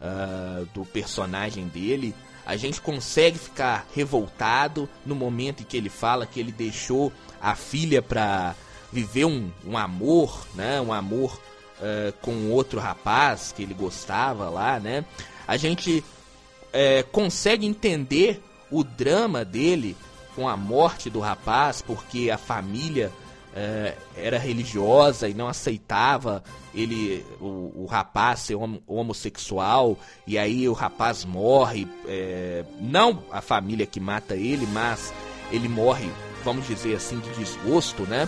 uh, 0.04 0.66
do 0.74 0.86
personagem 0.86 1.68
dele. 1.68 2.14
A 2.46 2.58
gente 2.58 2.82
consegue 2.82 3.40
ficar 3.40 3.88
revoltado 3.96 4.90
no 5.06 5.16
momento 5.16 5.62
em 5.62 5.66
que 5.66 5.78
ele 5.78 5.90
fala 5.90 6.26
que 6.26 6.40
ele 6.40 6.52
deixou 6.52 7.12
a 7.42 7.56
filha 7.56 8.02
para 8.02 8.54
viver 8.92 9.26
um, 9.26 9.50
um 9.66 9.78
amor, 9.78 10.46
né? 10.54 10.82
Um 10.82 10.92
amor 10.92 11.40
uh, 11.80 12.14
com 12.22 12.52
outro 12.52 12.80
rapaz 12.80 13.54
que 13.56 13.64
ele 13.64 13.74
gostava 13.74 14.50
lá, 14.50 14.80
né? 14.80 15.06
A 15.48 15.56
gente 15.56 16.00
uh, 16.00 17.08
consegue 17.12 17.66
entender 17.66 18.44
o 18.70 18.84
drama 18.84 19.46
dele 19.46 19.96
com 20.36 20.50
a 20.50 20.58
morte 20.58 21.10
do 21.10 21.20
rapaz, 21.20 21.82
porque 21.82 22.30
a 22.30 22.38
família 22.38 23.12
uh, 23.54 23.98
era 24.18 24.38
religiosa 24.38 25.30
e 25.30 25.34
não 25.34 25.48
aceitava 25.48 26.44
ele, 26.74 27.26
o, 27.40 27.84
o 27.84 27.88
rapaz 27.90 28.42
ser 28.42 28.56
hom 28.56 28.80
homossexual, 28.88 29.98
e 30.26 30.38
aí 30.38 30.68
o 30.68 30.74
rapaz 30.74 31.24
morre, 31.24 31.88
é, 32.08 32.66
não 32.80 33.24
a 33.32 33.42
família 33.42 33.86
que 33.86 34.00
mata 34.00 34.36
ele, 34.36 34.66
mas 34.68 35.14
ele 35.52 35.68
morre, 35.68 36.10
vamos 36.44 36.68
dizer 36.68 36.96
assim, 36.96 37.20
de 37.20 37.30
desgosto, 37.34 38.04
né? 38.04 38.28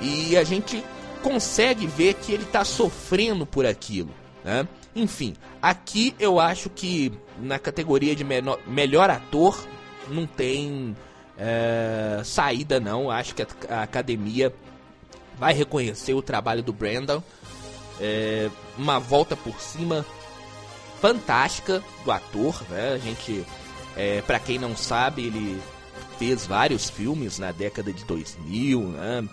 E 0.00 0.36
a 0.36 0.44
gente 0.44 0.84
consegue 1.22 1.86
ver 1.86 2.14
que 2.14 2.32
ele 2.32 2.44
está 2.44 2.64
sofrendo 2.64 3.44
por 3.44 3.66
aquilo. 3.66 4.10
Né? 4.44 4.66
Enfim, 4.94 5.34
aqui 5.60 6.14
eu 6.18 6.38
acho 6.38 6.70
que 6.70 7.12
na 7.40 7.58
categoria 7.58 8.14
de 8.14 8.22
menor, 8.22 8.60
melhor 8.66 9.10
ator 9.10 9.66
não 10.08 10.26
tem 10.26 10.96
é, 11.38 12.20
saída 12.24 12.80
não. 12.80 13.10
Acho 13.10 13.34
que 13.34 13.46
a, 13.68 13.82
academia 13.82 14.52
vai 15.38 15.54
reconhecer 15.54 16.14
o 16.14 16.22
trabalho 16.22 16.62
do 16.62 16.72
Brandon. 16.72 17.22
É, 18.00 18.50
uma 18.76 18.98
volta 18.98 19.36
por 19.36 19.60
cima 19.60 20.04
fantástica 21.00 21.82
do 22.04 22.10
ator, 22.10 22.62
né? 22.68 22.94
A 22.94 22.98
gente, 22.98 23.44
é, 23.96 24.20
para 24.22 24.38
quem 24.38 24.58
não 24.58 24.76
sabe, 24.76 25.26
ele 25.26 25.60
fez 26.18 26.46
vários 26.46 26.90
filmes 26.90 27.38
na 27.38 27.52
década 27.52 27.92
de 27.92 28.04
2000, 28.04 28.80
né? 28.80 29.28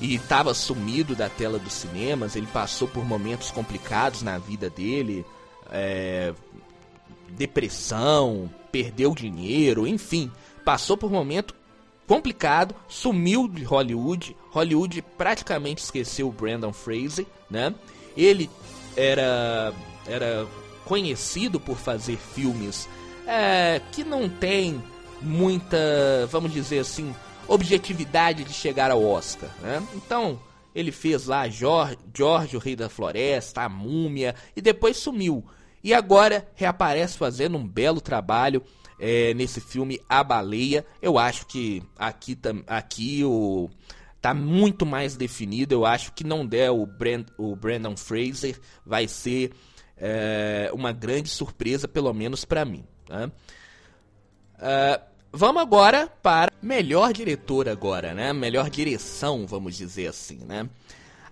e 0.00 0.16
estava 0.16 0.52
sumido 0.54 1.14
da 1.14 1.28
tela 1.28 1.58
dos 1.58 1.72
cinemas. 1.72 2.36
Ele 2.36 2.46
passou 2.46 2.88
por 2.88 3.04
momentos 3.04 3.50
complicados 3.50 4.22
na 4.22 4.38
vida 4.38 4.68
dele, 4.68 5.24
é, 5.70 6.34
depressão, 7.30 8.50
perdeu 8.72 9.14
dinheiro, 9.14 9.86
enfim, 9.86 10.30
passou 10.64 10.96
por 10.96 11.10
um 11.10 11.14
momento 11.14 11.54
complicado, 12.06 12.74
sumiu 12.88 13.48
de 13.48 13.64
Hollywood. 13.64 14.36
Hollywood 14.50 15.02
praticamente 15.16 15.82
esqueceu 15.82 16.28
o 16.28 16.32
Brandon 16.32 16.72
Fraser, 16.72 17.26
né? 17.50 17.74
Ele 18.16 18.50
era 18.96 19.72
era 20.06 20.46
conhecido 20.84 21.58
por 21.58 21.76
fazer 21.76 22.16
filmes 22.16 22.88
é, 23.26 23.80
que 23.92 24.04
não 24.04 24.28
tem 24.28 24.82
muita, 25.20 26.26
vamos 26.30 26.52
dizer 26.52 26.80
assim, 26.80 27.14
objetividade 27.48 28.44
de 28.44 28.52
chegar 28.52 28.90
ao 28.90 29.02
Oscar. 29.02 29.48
Né? 29.62 29.82
Então, 29.94 30.38
ele 30.74 30.92
fez 30.92 31.26
lá 31.26 31.48
Jorge, 31.48 31.98
Jorge, 32.14 32.56
o 32.56 32.60
Rei 32.60 32.76
da 32.76 32.88
Floresta, 32.88 33.62
a 33.62 33.68
Múmia, 33.68 34.34
e 34.54 34.60
depois 34.60 34.96
sumiu. 34.96 35.44
E 35.82 35.92
agora 35.94 36.46
reaparece 36.54 37.16
fazendo 37.16 37.56
um 37.56 37.66
belo 37.66 38.00
trabalho 38.00 38.62
é, 38.98 39.34
nesse 39.34 39.60
filme 39.60 40.00
A 40.08 40.22
Baleia. 40.22 40.84
Eu 41.00 41.18
acho 41.18 41.46
que 41.46 41.82
aqui, 41.98 42.38
aqui 42.66 43.24
o 43.24 43.70
tá 44.20 44.32
muito 44.32 44.86
mais 44.86 45.16
definido. 45.16 45.74
Eu 45.74 45.84
acho 45.84 46.12
que 46.12 46.24
não 46.24 46.46
der 46.46 46.70
o, 46.70 46.86
Brand, 46.86 47.26
o 47.36 47.54
Brandon 47.54 47.96
Fraser 47.96 48.58
vai 48.84 49.06
ser 49.06 49.52
é, 49.96 50.70
uma 50.72 50.92
grande 50.92 51.28
surpresa, 51.28 51.86
pelo 51.86 52.12
menos 52.12 52.44
para 52.44 52.64
mim. 52.64 52.84
Né? 53.08 53.30
Uh, 54.56 55.14
Vamos 55.36 55.60
agora 55.62 56.06
para 56.22 56.52
melhor 56.62 57.12
diretor 57.12 57.68
agora, 57.68 58.14
né? 58.14 58.32
Melhor 58.32 58.70
direção, 58.70 59.48
vamos 59.48 59.76
dizer 59.76 60.06
assim, 60.06 60.36
né? 60.46 60.70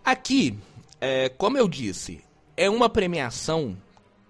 Aqui, 0.04 0.58
é, 1.00 1.28
como 1.28 1.56
eu 1.56 1.68
disse, 1.68 2.24
é 2.56 2.68
uma 2.68 2.88
premiação 2.88 3.76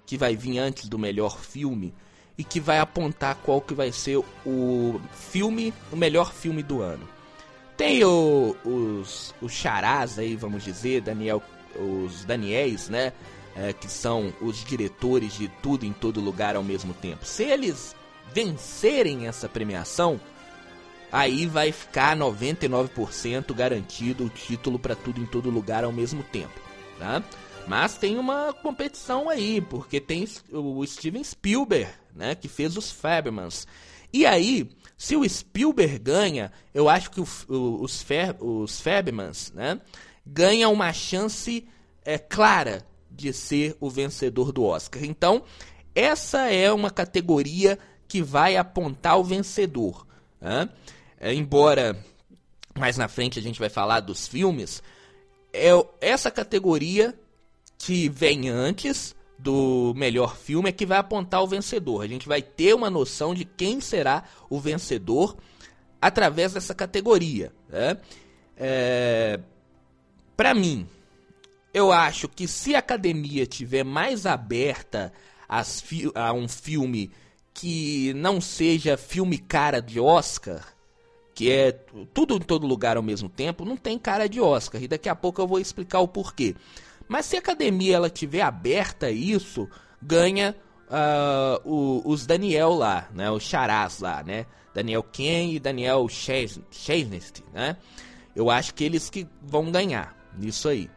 que 0.04 0.18
vai 0.18 0.36
vir 0.36 0.58
antes 0.58 0.90
do 0.90 0.98
melhor 0.98 1.38
filme 1.38 1.94
e 2.42 2.44
que 2.44 2.58
vai 2.58 2.80
apontar 2.80 3.36
qual 3.36 3.60
que 3.60 3.72
vai 3.72 3.92
ser 3.92 4.20
o 4.44 5.00
filme, 5.12 5.72
o 5.92 5.96
melhor 5.96 6.32
filme 6.32 6.60
do 6.60 6.82
ano. 6.82 7.08
Tem 7.76 8.04
o, 8.04 8.56
os, 8.64 9.32
os 9.40 9.52
charás 9.52 10.18
aí, 10.18 10.34
vamos 10.34 10.64
dizer, 10.64 11.02
Daniel, 11.02 11.40
os 11.76 12.24
Daniels, 12.24 12.88
né? 12.88 13.12
É, 13.54 13.72
que 13.72 13.86
são 13.86 14.32
os 14.40 14.64
diretores 14.64 15.34
de 15.34 15.46
tudo 15.62 15.86
em 15.86 15.92
todo 15.92 16.20
lugar 16.20 16.56
ao 16.56 16.64
mesmo 16.64 16.92
tempo. 16.94 17.24
Se 17.24 17.44
eles 17.44 17.94
vencerem 18.34 19.28
essa 19.28 19.48
premiação, 19.48 20.20
aí 21.12 21.46
vai 21.46 21.70
ficar 21.70 22.16
99% 22.16 23.54
garantido 23.54 24.24
o 24.24 24.30
título 24.30 24.80
para 24.80 24.96
tudo 24.96 25.20
em 25.20 25.26
todo 25.26 25.48
lugar 25.48 25.84
ao 25.84 25.92
mesmo 25.92 26.24
tempo, 26.24 26.60
tá? 26.98 27.22
Mas 27.68 27.94
tem 27.94 28.18
uma 28.18 28.52
competição 28.52 29.28
aí, 29.28 29.60
porque 29.60 30.00
tem 30.00 30.26
o 30.50 30.84
Steven 30.84 31.22
Spielberg, 31.22 31.88
né, 32.14 32.34
que 32.34 32.48
fez 32.48 32.76
os 32.76 32.90
Fablemans. 32.90 33.66
E 34.12 34.26
aí, 34.26 34.70
se 34.96 35.16
o 35.16 35.28
Spielberg 35.28 35.98
ganha, 35.98 36.52
eu 36.74 36.88
acho 36.88 37.10
que 37.10 37.20
o, 37.20 37.26
o, 37.48 37.82
os, 37.82 38.02
Fer, 38.02 38.36
os 38.40 38.80
Fablemans, 38.80 39.52
né, 39.52 39.80
ganha 40.24 40.68
uma 40.68 40.92
chance 40.92 41.66
é, 42.04 42.18
clara 42.18 42.86
de 43.10 43.32
ser 43.32 43.76
o 43.80 43.90
vencedor 43.90 44.52
do 44.52 44.64
Oscar. 44.64 45.04
Então, 45.04 45.42
essa 45.94 46.50
é 46.50 46.72
uma 46.72 46.90
categoria 46.90 47.78
que 48.08 48.22
vai 48.22 48.56
apontar 48.56 49.18
o 49.18 49.24
vencedor. 49.24 50.06
Né? 50.40 50.68
É, 51.18 51.32
embora 51.32 51.96
mais 52.74 52.96
na 52.96 53.08
frente 53.08 53.38
a 53.38 53.42
gente 53.42 53.58
vai 53.60 53.68
falar 53.68 54.00
dos 54.00 54.26
filmes, 54.26 54.82
é 55.52 55.70
essa 56.00 56.30
categoria 56.30 57.14
que 57.78 58.08
vem 58.08 58.48
antes 58.48 59.14
do 59.42 59.92
melhor 59.96 60.36
filme 60.36 60.68
é 60.68 60.72
que 60.72 60.86
vai 60.86 60.98
apontar 60.98 61.42
o 61.42 61.46
vencedor. 61.48 62.02
A 62.02 62.06
gente 62.06 62.28
vai 62.28 62.40
ter 62.40 62.74
uma 62.74 62.88
noção 62.88 63.34
de 63.34 63.44
quem 63.44 63.80
será 63.80 64.24
o 64.48 64.60
vencedor 64.60 65.36
através 66.00 66.52
dessa 66.52 66.74
categoria. 66.74 67.52
Né? 67.68 67.98
É, 68.56 69.40
Para 70.36 70.54
mim, 70.54 70.86
eu 71.74 71.90
acho 71.90 72.28
que 72.28 72.46
se 72.46 72.76
a 72.76 72.78
academia 72.78 73.44
tiver 73.44 73.84
mais 73.84 74.26
aberta 74.26 75.12
a 75.48 76.32
um 76.32 76.46
filme 76.48 77.10
que 77.52 78.14
não 78.14 78.40
seja 78.40 78.96
filme 78.96 79.38
cara 79.38 79.80
de 79.80 79.98
Oscar, 79.98 80.72
que 81.34 81.50
é 81.50 81.72
tudo 82.14 82.36
em 82.36 82.40
todo 82.40 82.66
lugar 82.66 82.96
ao 82.96 83.02
mesmo 83.02 83.28
tempo, 83.28 83.64
não 83.64 83.76
tem 83.76 83.98
cara 83.98 84.28
de 84.28 84.40
Oscar. 84.40 84.82
E 84.82 84.88
daqui 84.88 85.08
a 85.08 85.16
pouco 85.16 85.40
eu 85.40 85.46
vou 85.48 85.58
explicar 85.58 85.98
o 86.00 86.08
porquê. 86.08 86.54
Mas 87.12 87.26
se 87.26 87.36
a 87.36 87.40
academia 87.40 87.96
ela 87.96 88.08
tiver 88.08 88.40
aberta 88.40 89.08
a 89.08 89.10
isso, 89.10 89.68
ganha 90.00 90.56
uh, 90.88 91.60
o, 91.62 92.02
os 92.10 92.24
Daniel 92.24 92.70
lá, 92.70 93.06
né? 93.12 93.30
Os 93.30 93.42
charás 93.42 94.00
lá, 94.00 94.22
né? 94.22 94.46
Daniel 94.72 95.02
Ken 95.02 95.52
e 95.52 95.60
Daniel 95.60 96.08
Chesney, 96.08 96.64
né? 97.52 97.76
Eu 98.34 98.48
acho 98.48 98.72
que 98.72 98.82
eles 98.82 99.10
que 99.10 99.28
vão 99.42 99.70
ganhar 99.70 100.16
nisso 100.38 100.70
aí. 100.70 100.88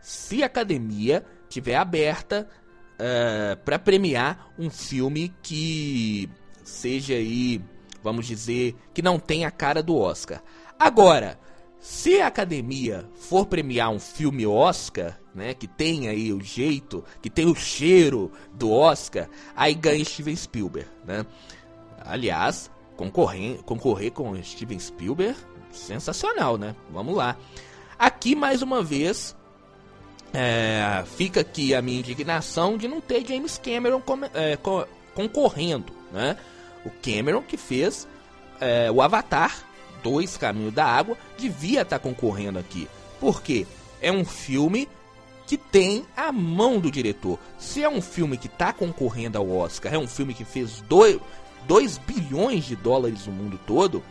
Se 0.00 0.42
a 0.42 0.46
academia 0.46 1.22
tiver 1.50 1.76
aberta 1.76 2.48
uh, 2.48 2.96
eh, 2.98 3.56
para 3.62 3.78
premiar 3.78 4.50
um 4.58 4.70
filme 4.70 5.34
que 5.42 6.30
seja 6.64 7.12
aí, 7.12 7.60
vamos 8.02 8.26
dizer, 8.26 8.74
que 8.94 9.02
não 9.02 9.18
tenha 9.18 9.48
a 9.48 9.50
cara 9.50 9.82
do 9.82 9.98
Oscar. 9.98 10.42
Agora, 10.78 11.38
se 11.80 12.20
a 12.20 12.26
academia 12.26 13.08
for 13.14 13.46
premiar 13.46 13.90
um 13.90 14.00
filme 14.00 14.46
Oscar, 14.46 15.18
né, 15.34 15.54
que 15.54 15.68
tem 15.68 16.08
aí 16.08 16.32
o 16.32 16.42
jeito, 16.42 17.04
que 17.22 17.30
tem 17.30 17.46
o 17.46 17.54
cheiro 17.54 18.32
do 18.52 18.70
Oscar, 18.70 19.28
aí 19.54 19.74
ganha 19.74 20.04
Steven 20.04 20.34
Spielberg, 20.34 20.88
né? 21.04 21.24
Aliás, 22.00 22.70
concorrer, 22.96 23.62
concorrer 23.62 24.10
com 24.10 24.40
Steven 24.42 24.78
Spielberg, 24.78 25.38
sensacional, 25.70 26.58
né? 26.58 26.74
Vamos 26.90 27.14
lá. 27.16 27.36
Aqui 27.98 28.34
mais 28.34 28.62
uma 28.62 28.82
vez 28.82 29.36
é, 30.32 31.04
fica 31.16 31.40
aqui 31.40 31.74
a 31.74 31.80
minha 31.80 32.00
indignação 32.00 32.76
de 32.76 32.88
não 32.88 33.00
ter 33.00 33.26
James 33.26 33.58
Cameron 33.58 34.02
é, 34.34 34.56
co 34.56 34.86
concorrendo, 35.14 35.92
né? 36.12 36.36
O 36.84 36.90
Cameron 36.90 37.42
que 37.42 37.56
fez 37.56 38.06
é, 38.60 38.90
o 38.90 39.02
Avatar, 39.02 39.67
Dois 40.02 40.36
Caminhos 40.36 40.74
da 40.74 40.84
Água, 40.84 41.16
devia 41.36 41.82
estar 41.82 41.98
tá 41.98 42.02
concorrendo 42.02 42.58
aqui. 42.58 42.88
Por 43.20 43.42
quê? 43.42 43.66
É 44.00 44.12
um 44.12 44.24
filme 44.24 44.88
que 45.46 45.56
tem 45.56 46.04
a 46.16 46.30
mão 46.30 46.78
do 46.78 46.90
diretor. 46.90 47.38
Se 47.58 47.82
é 47.82 47.88
um 47.88 48.02
filme 48.02 48.36
que 48.36 48.46
está 48.46 48.72
concorrendo 48.72 49.38
ao 49.38 49.50
Oscar, 49.50 49.94
é 49.94 49.98
um 49.98 50.06
filme 50.06 50.34
que 50.34 50.44
fez 50.44 50.82
2 50.82 51.98
bilhões 52.06 52.64
de 52.64 52.76
dólares 52.76 53.26
no 53.26 53.32
mundo 53.32 53.58
todo, 53.66 54.02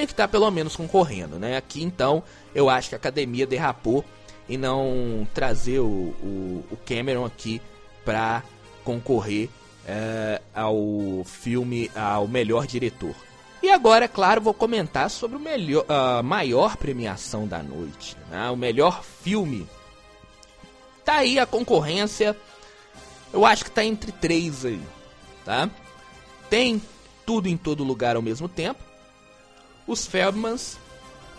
é 0.00 0.06
que 0.06 0.12
está 0.12 0.28
pelo 0.28 0.50
menos 0.50 0.76
concorrendo, 0.76 1.38
né? 1.38 1.56
Aqui 1.56 1.82
então 1.82 2.22
eu 2.54 2.70
acho 2.70 2.88
que 2.88 2.94
a 2.94 2.98
academia 2.98 3.46
derrapou 3.46 4.04
e 4.48 4.56
não 4.56 5.26
trazer 5.34 5.80
o, 5.80 6.14
o, 6.22 6.64
o 6.70 6.78
Cameron 6.86 7.24
aqui 7.24 7.60
para 8.04 8.42
concorrer 8.84 9.48
é, 9.86 10.40
ao 10.54 11.22
filme, 11.24 11.90
ao 11.94 12.26
melhor 12.26 12.66
diretor. 12.66 13.14
E 13.62 13.70
agora, 13.70 14.04
é 14.04 14.08
claro, 14.08 14.40
vou 14.40 14.54
comentar 14.54 15.10
sobre 15.10 15.36
o 15.36 15.40
melhor, 15.40 15.84
a 15.88 16.22
maior 16.22 16.76
premiação 16.76 17.46
da 17.46 17.62
noite, 17.62 18.16
né? 18.30 18.48
o 18.50 18.56
melhor 18.56 19.02
filme. 19.02 19.68
Tá 21.04 21.16
aí 21.16 21.38
a 21.38 21.46
concorrência, 21.46 22.36
eu 23.32 23.44
acho 23.44 23.64
que 23.64 23.70
tá 23.70 23.84
entre 23.84 24.12
três 24.12 24.64
aí, 24.64 24.80
tá? 25.44 25.68
Tem 26.48 26.80
tudo 27.26 27.48
em 27.48 27.56
todo 27.56 27.82
lugar 27.82 28.14
ao 28.14 28.22
mesmo 28.22 28.48
tempo. 28.48 28.82
Os 29.86 30.06
Feldmans 30.06 30.78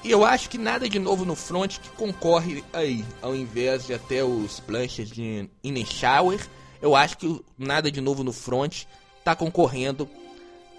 e 0.03 0.11
eu 0.11 0.23
acho 0.23 0.49
que 0.49 0.57
nada 0.57 0.87
de 0.87 0.97
novo 0.97 1.25
no 1.25 1.35
front 1.35 1.77
que 1.77 1.89
concorre 1.89 2.63
aí, 2.71 3.03
ao 3.21 3.35
invés 3.35 3.85
de 3.85 3.93
até 3.93 4.23
os 4.23 4.59
planches 4.59 5.09
de 5.09 5.49
Ineshower. 5.63 6.39
Eu 6.81 6.95
acho 6.95 7.17
que 7.17 7.41
nada 7.57 7.91
de 7.91 7.99
novo 7.99 8.23
no 8.23 8.31
front 8.31 8.85
tá 9.25 9.35
concorrendo. 9.35 10.09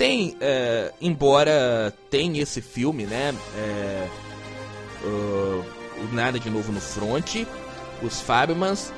Tem, 0.00 0.34
é, 0.40 0.94
embora 0.98 1.92
tem 2.08 2.38
esse 2.38 2.62
filme, 2.62 3.04
né? 3.04 3.34
É, 3.54 4.08
uh, 5.04 5.64
nada 6.10 6.40
de 6.40 6.48
novo 6.48 6.72
no 6.72 6.80
front, 6.80 7.44
os 8.02 8.18
Fabmans, 8.22 8.94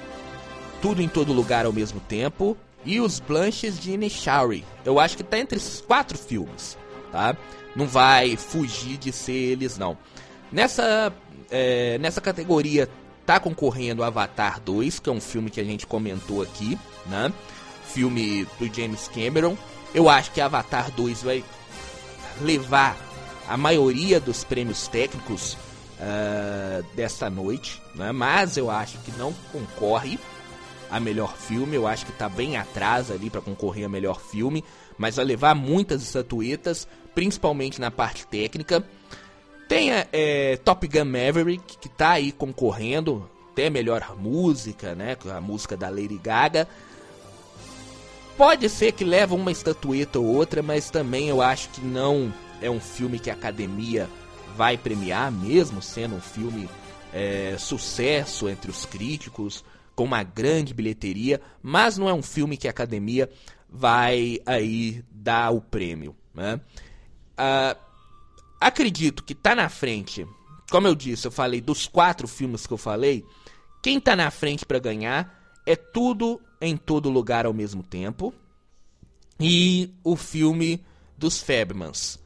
tudo 0.81 1.03
em 1.03 1.09
todo 1.09 1.33
lugar 1.33 1.67
ao 1.67 1.73
mesmo 1.73 1.99
tempo 1.99 2.57
e 2.85 3.01
os 3.01 3.19
Blanches 3.19 3.81
de 3.81 3.91
Ineshower. 3.91 4.62
Eu 4.85 5.01
acho 5.01 5.17
que 5.17 5.25
tá 5.25 5.41
entre 5.41 5.59
esses 5.59 5.81
quatro 5.81 6.17
filmes, 6.17 6.79
tá? 7.11 7.37
Não 7.75 7.88
vai 7.88 8.37
fugir 8.37 8.97
de 8.97 9.11
ser 9.11 9.33
eles 9.33 9.77
não. 9.77 9.99
Nessa, 10.53 11.12
é, 11.51 11.99
nessa 11.99 12.21
categoria 12.21 12.88
tá 13.27 13.41
concorrendo 13.41 14.05
Avatar 14.05 14.61
2, 14.61 15.01
que 15.01 15.11
é 15.11 15.12
um 15.12 15.21
filme 15.21 15.51
que 15.51 15.61
a 15.61 15.65
gente 15.65 15.85
comentou 15.85 16.43
aqui, 16.43 16.79
né? 17.07 17.33
Filme 17.87 18.47
do 18.57 18.73
James 18.73 19.09
Cameron. 19.09 19.57
Eu 19.95 20.09
acho 20.09 20.33
que 20.33 20.41
Avatar 20.41 20.91
2 20.91 21.23
vai 21.23 21.45
levar 22.41 22.97
a 23.49 23.57
maioria 23.57 24.19
dos 24.19 24.45
prêmios 24.45 24.89
técnicos 24.89 25.55
uh, 25.55 26.83
desta 26.95 27.29
noite, 27.29 27.83
né? 27.95 28.11
Mas 28.13 28.57
eu 28.57 28.71
acho 28.71 28.99
que 28.99 29.13
não 29.19 29.33
concorre 29.53 30.19
a 30.91 30.99
melhor 30.99 31.37
filme. 31.37 31.77
Eu 31.77 31.87
acho 31.87 32.07
que 32.07 32.13
tá 32.13 32.29
bem 32.29 32.57
atrás 32.57 33.11
ali 33.11 33.29
para 33.29 33.41
concorrer 33.41 33.85
a 33.85 33.89
melhor 33.89 34.21
filme, 34.21 34.65
mas 34.97 35.17
vai 35.17 35.25
levar 35.25 35.55
muitas 35.55 36.03
estatuetas, 36.03 36.89
principalmente 37.15 37.81
na 37.81 37.91
parte 37.91 38.27
técnica. 38.27 38.85
Tem 39.69 39.91
é, 39.91 40.57
Top 40.59 40.87
Gun 40.87 41.05
Maverick, 41.05 41.79
que 41.79 41.89
tá 41.89 42.11
aí 42.13 42.33
concorrendo, 42.33 43.29
até 43.51 43.71
melhor 43.71 44.17
música, 44.19 44.95
né? 44.95 45.17
A 45.35 45.41
música 45.41 45.77
da 45.77 45.89
Lady 45.89 46.19
Gaga. 46.19 46.69
Pode 48.37 48.68
ser 48.68 48.92
que 48.92 49.05
leve 49.05 49.35
uma 49.35 49.53
estatueta 49.53 50.18
ou 50.18 50.27
outra, 50.27 50.62
mas 50.62 50.90
também 50.90 51.29
eu 51.29 51.40
acho 51.40 51.68
que 51.68 51.81
não 51.81 52.33
é 52.61 52.71
um 52.71 52.81
filme 52.81 53.18
que 53.18 53.31
a 53.31 53.35
academia 53.35 54.09
vai 54.57 54.77
premiar, 54.77 55.31
mesmo 55.31 55.83
sendo 55.83 56.16
um 56.16 56.21
filme 56.21 56.68
é, 57.12 57.57
sucesso 57.59 58.49
entre 58.49 58.71
os 58.71 58.87
críticos, 58.87 59.64
com 59.95 60.05
uma 60.05 60.23
grande 60.23 60.73
bilheteria, 60.73 61.40
mas 61.62 61.99
não 61.99 62.09
é 62.09 62.14
um 62.14 62.23
filme 62.23 62.57
que 62.57 62.66
a 62.66 62.71
academia 62.71 63.29
vai 63.68 64.38
aí 64.47 65.05
dar 65.11 65.51
o 65.51 65.61
prêmio. 65.61 66.16
Né? 66.35 66.61
Uh, 67.33 67.79
acredito 68.61 69.23
que 69.23 69.35
tá 69.35 69.55
na 69.55 69.68
frente. 69.68 70.27
Como 70.71 70.87
eu 70.87 70.95
disse, 70.95 71.27
eu 71.27 71.31
falei 71.31 71.61
dos 71.61 71.87
quatro 71.87 72.27
filmes 72.27 72.66
que 72.66 72.73
eu 72.73 72.79
falei. 72.79 73.25
Quem 73.83 74.01
tá 74.01 74.16
na 74.16 74.31
frente 74.31 74.64
para 74.64 74.79
ganhar 74.79 75.61
é 75.66 75.77
tudo 75.77 76.40
em 76.62 76.77
todo 76.77 77.11
lugar 77.11 77.44
ao 77.44 77.53
mesmo 77.53 77.83
tempo. 77.83 78.33
E 79.38 79.92
o 80.05 80.14
filme 80.16 80.83
dos 81.18 81.42
Fabmans. 81.42 82.18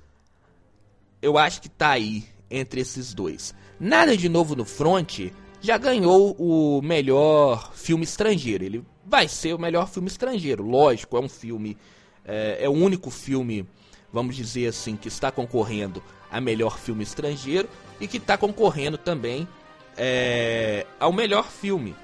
Eu 1.22 1.38
acho 1.38 1.62
que 1.62 1.68
tá 1.68 1.90
aí 1.90 2.24
entre 2.50 2.82
esses 2.82 3.14
dois. 3.14 3.54
Nada 3.80 4.16
de 4.16 4.28
novo 4.28 4.54
no 4.54 4.64
front 4.64 5.32
já 5.60 5.78
ganhou 5.78 6.36
o 6.38 6.82
melhor 6.82 7.72
filme 7.74 8.04
estrangeiro. 8.04 8.62
Ele 8.62 8.84
vai 9.04 9.26
ser 9.26 9.54
o 9.54 9.58
melhor 9.58 9.88
filme 9.88 10.08
estrangeiro, 10.08 10.62
lógico. 10.62 11.16
É 11.16 11.20
um 11.20 11.28
filme, 11.28 11.76
é, 12.24 12.58
é 12.60 12.68
o 12.68 12.72
único 12.72 13.10
filme, 13.10 13.66
vamos 14.12 14.36
dizer 14.36 14.68
assim, 14.68 14.96
que 14.96 15.08
está 15.08 15.32
concorrendo 15.32 16.02
a 16.30 16.40
melhor 16.42 16.78
filme 16.78 17.02
estrangeiro 17.02 17.68
e 17.98 18.06
que 18.06 18.18
está 18.18 18.36
concorrendo 18.36 18.98
também 18.98 19.48
é, 19.96 20.86
ao 21.00 21.12
melhor 21.12 21.50
filme. 21.50 21.96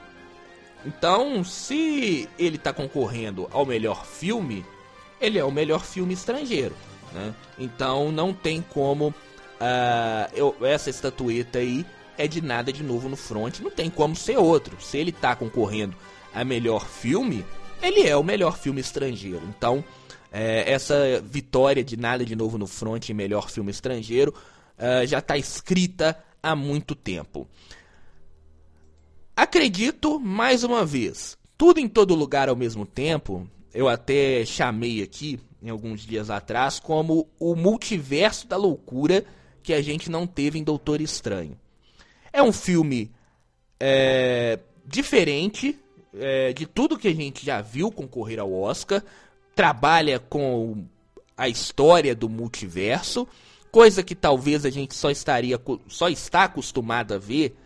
Então, 0.84 1.44
se 1.44 2.28
ele 2.38 2.56
está 2.56 2.72
concorrendo 2.72 3.48
ao 3.52 3.64
melhor 3.64 4.04
filme, 4.04 4.64
ele 5.20 5.38
é 5.38 5.44
o 5.44 5.50
melhor 5.50 5.84
filme 5.84 6.14
estrangeiro. 6.14 6.74
Né? 7.12 7.34
Então, 7.58 8.10
não 8.10 8.32
tem 8.32 8.60
como 8.60 9.08
uh, 9.08 10.30
eu, 10.34 10.56
essa 10.62 10.90
estatueta 10.90 11.58
aí 11.58 11.86
é 12.18 12.26
de 12.26 12.40
nada 12.40 12.72
de 12.72 12.82
novo 12.82 13.08
no 13.08 13.16
front. 13.16 13.60
Não 13.60 13.70
tem 13.70 13.88
como 13.88 14.16
ser 14.16 14.38
outro. 14.38 14.76
Se 14.80 14.98
ele 14.98 15.10
está 15.10 15.36
concorrendo 15.36 15.96
a 16.34 16.44
melhor 16.44 16.86
filme, 16.86 17.44
ele 17.80 18.06
é 18.06 18.16
o 18.16 18.24
melhor 18.24 18.58
filme 18.58 18.80
estrangeiro. 18.80 19.42
Então, 19.48 19.84
é, 20.32 20.70
essa 20.70 21.20
vitória 21.20 21.84
de 21.84 21.96
nada 21.96 22.24
de 22.24 22.34
novo 22.34 22.58
no 22.58 22.66
front 22.66 23.08
em 23.08 23.14
melhor 23.14 23.50
filme 23.50 23.70
estrangeiro 23.70 24.34
uh, 24.78 25.06
já 25.06 25.18
está 25.18 25.36
escrita 25.36 26.18
há 26.42 26.56
muito 26.56 26.94
tempo. 26.94 27.46
Acredito, 29.36 30.20
mais 30.20 30.62
uma 30.62 30.84
vez, 30.84 31.38
tudo 31.56 31.80
em 31.80 31.88
todo 31.88 32.14
lugar 32.14 32.48
ao 32.48 32.56
mesmo 32.56 32.84
tempo, 32.84 33.48
eu 33.72 33.88
até 33.88 34.44
chamei 34.44 35.02
aqui, 35.02 35.40
em 35.62 35.70
alguns 35.70 36.02
dias 36.02 36.28
atrás, 36.28 36.78
como 36.78 37.28
o 37.38 37.54
multiverso 37.54 38.46
da 38.46 38.56
loucura 38.56 39.24
que 39.62 39.72
a 39.72 39.80
gente 39.80 40.10
não 40.10 40.26
teve 40.26 40.58
em 40.58 40.64
Doutor 40.64 41.00
Estranho. 41.00 41.58
É 42.32 42.42
um 42.42 42.52
filme 42.52 43.10
é, 43.78 44.58
diferente 44.84 45.78
é, 46.14 46.52
de 46.52 46.66
tudo 46.66 46.98
que 46.98 47.08
a 47.08 47.14
gente 47.14 47.44
já 47.44 47.60
viu 47.60 47.90
concorrer 47.90 48.38
ao 48.38 48.52
Oscar 48.52 49.02
trabalha 49.54 50.18
com 50.18 50.84
a 51.36 51.48
história 51.48 52.14
do 52.14 52.28
multiverso, 52.28 53.26
coisa 53.70 54.02
que 54.02 54.14
talvez 54.14 54.64
a 54.64 54.70
gente 54.70 54.94
só 54.94 55.10
estaria 55.10 55.60
só 55.88 56.08
está 56.08 56.44
acostumado 56.44 57.14
a 57.14 57.18
ver 57.18 57.56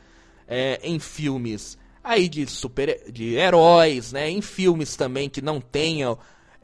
é, 0.46 0.80
em 0.82 0.98
filmes 0.98 1.78
aí 2.02 2.28
de 2.28 2.46
super 2.46 3.10
de 3.10 3.34
heróis, 3.34 4.12
né? 4.12 4.30
Em 4.30 4.40
filmes 4.40 4.96
também 4.96 5.28
que 5.28 5.42
não 5.42 5.60
tenham 5.60 6.18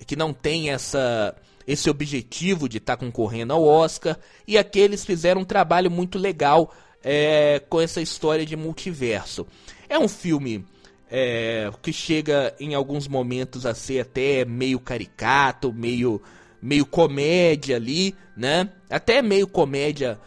que 0.06 0.16
não 0.16 0.32
tem 0.32 0.70
essa 0.70 1.34
esse 1.66 1.88
objetivo 1.88 2.68
de 2.68 2.78
estar 2.78 2.96
tá 2.96 3.04
concorrendo 3.04 3.52
ao 3.52 3.64
Oscar 3.64 4.18
e 4.46 4.58
aqueles 4.58 5.04
fizeram 5.04 5.42
um 5.42 5.44
trabalho 5.44 5.90
muito 5.90 6.18
legal 6.18 6.72
é, 7.02 7.60
com 7.68 7.80
essa 7.80 8.00
história 8.00 8.46
de 8.46 8.56
multiverso. 8.56 9.46
É 9.88 9.98
um 9.98 10.08
filme 10.08 10.64
é, 11.10 11.70
que 11.82 11.92
chega 11.92 12.54
em 12.58 12.74
alguns 12.74 13.06
momentos 13.06 13.66
a 13.66 13.74
ser 13.74 14.00
até 14.00 14.44
meio 14.44 14.80
caricato, 14.80 15.72
meio, 15.72 16.22
meio 16.60 16.86
comédia 16.86 17.76
ali, 17.76 18.14
né? 18.36 18.70
Até 18.88 19.20
meio 19.20 19.46
comédia 19.46 20.18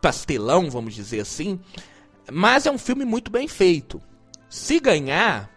pastelão, 0.00 0.70
vamos 0.70 0.94
dizer 0.94 1.20
assim. 1.20 1.60
Mas 2.30 2.66
é 2.66 2.70
um 2.70 2.78
filme 2.78 3.04
muito 3.04 3.30
bem 3.30 3.48
feito. 3.48 4.00
Se 4.48 4.78
ganhar, 4.78 5.50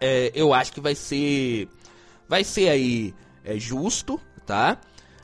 é, 0.00 0.30
eu 0.34 0.52
acho 0.52 0.72
que 0.72 0.80
vai 0.80 0.94
ser, 0.94 1.68
vai 2.28 2.44
ser 2.44 2.68
aí 2.68 3.14
é, 3.44 3.58
justo, 3.58 4.20
tá? 4.44 4.78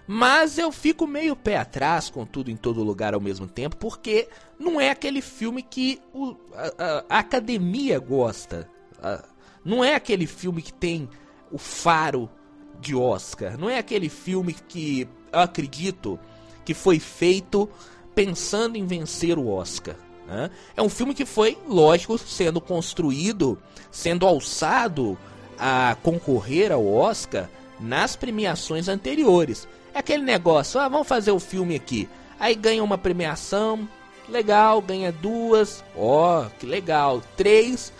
Mas 0.07 0.59
eu 0.59 0.73
fico 0.73 1.07
meio 1.07 1.37
pé 1.37 1.57
atrás 1.57 2.11
com 2.11 2.27
tudo 2.27 2.51
em 2.51 2.57
todo 2.57 2.83
lugar 2.83 3.15
ao 3.15 3.21
mesmo 3.21 3.47
tempo, 3.47 3.77
porque 3.77 4.29
não 4.59 4.81
é 4.81 4.91
aquele 4.91 5.21
filme 5.21 5.63
que 5.63 6.01
o, 6.13 6.37
a, 6.53 7.05
a, 7.09 7.19
academia 7.21 7.99
gosta. 7.99 8.69
Não 9.65 9.85
é 9.85 9.95
aquele 9.95 10.27
filme 10.27 10.63
que 10.63 10.73
tem 10.73 11.09
o 11.51 11.59
faro 11.59 12.29
de 12.81 12.95
Oscar. 12.95 13.57
Não 13.57 13.71
é 13.71 13.79
aquele 13.79 14.09
filme 14.09 14.53
que 14.53 15.09
eu 15.33 15.39
acredito 15.39 16.19
que 16.65 16.75
foi 16.75 16.99
feito 16.99 17.69
pensando 18.15 18.77
em 18.77 18.87
vencer 18.87 19.39
o 19.39 19.47
Oscar. 19.49 19.97
Né? 20.31 20.49
É 20.77 20.81
um 20.81 20.89
filme 20.89 21.13
que 21.13 21.27
foi, 21.27 21.59
lógico, 21.67 22.17
sendo 22.17 22.61
construído, 22.61 23.59
sendo 23.91 24.25
alçado 24.25 25.19
a 25.59 25.97
concorrer 26.05 26.71
ao 26.71 26.87
Oscar 26.87 27.51
nas 27.81 28.15
premiações 28.15 28.87
anteriores. 28.87 29.67
É 29.93 29.99
aquele 29.99 30.23
negócio, 30.23 30.79
ah, 30.79 30.89
vamos 30.89 31.09
fazer 31.09 31.33
o 31.33 31.41
filme 31.41 31.75
aqui. 31.75 32.09
Aí 32.39 32.55
ganha 32.55 32.83
uma 32.83 32.97
premiação, 32.97 33.89
legal, 34.29 34.81
ganha 34.81 35.11
duas, 35.11 35.83
ó, 35.97 36.45
oh, 36.45 36.51
que 36.61 36.65
legal. 36.65 37.21
Três, 37.37 37.93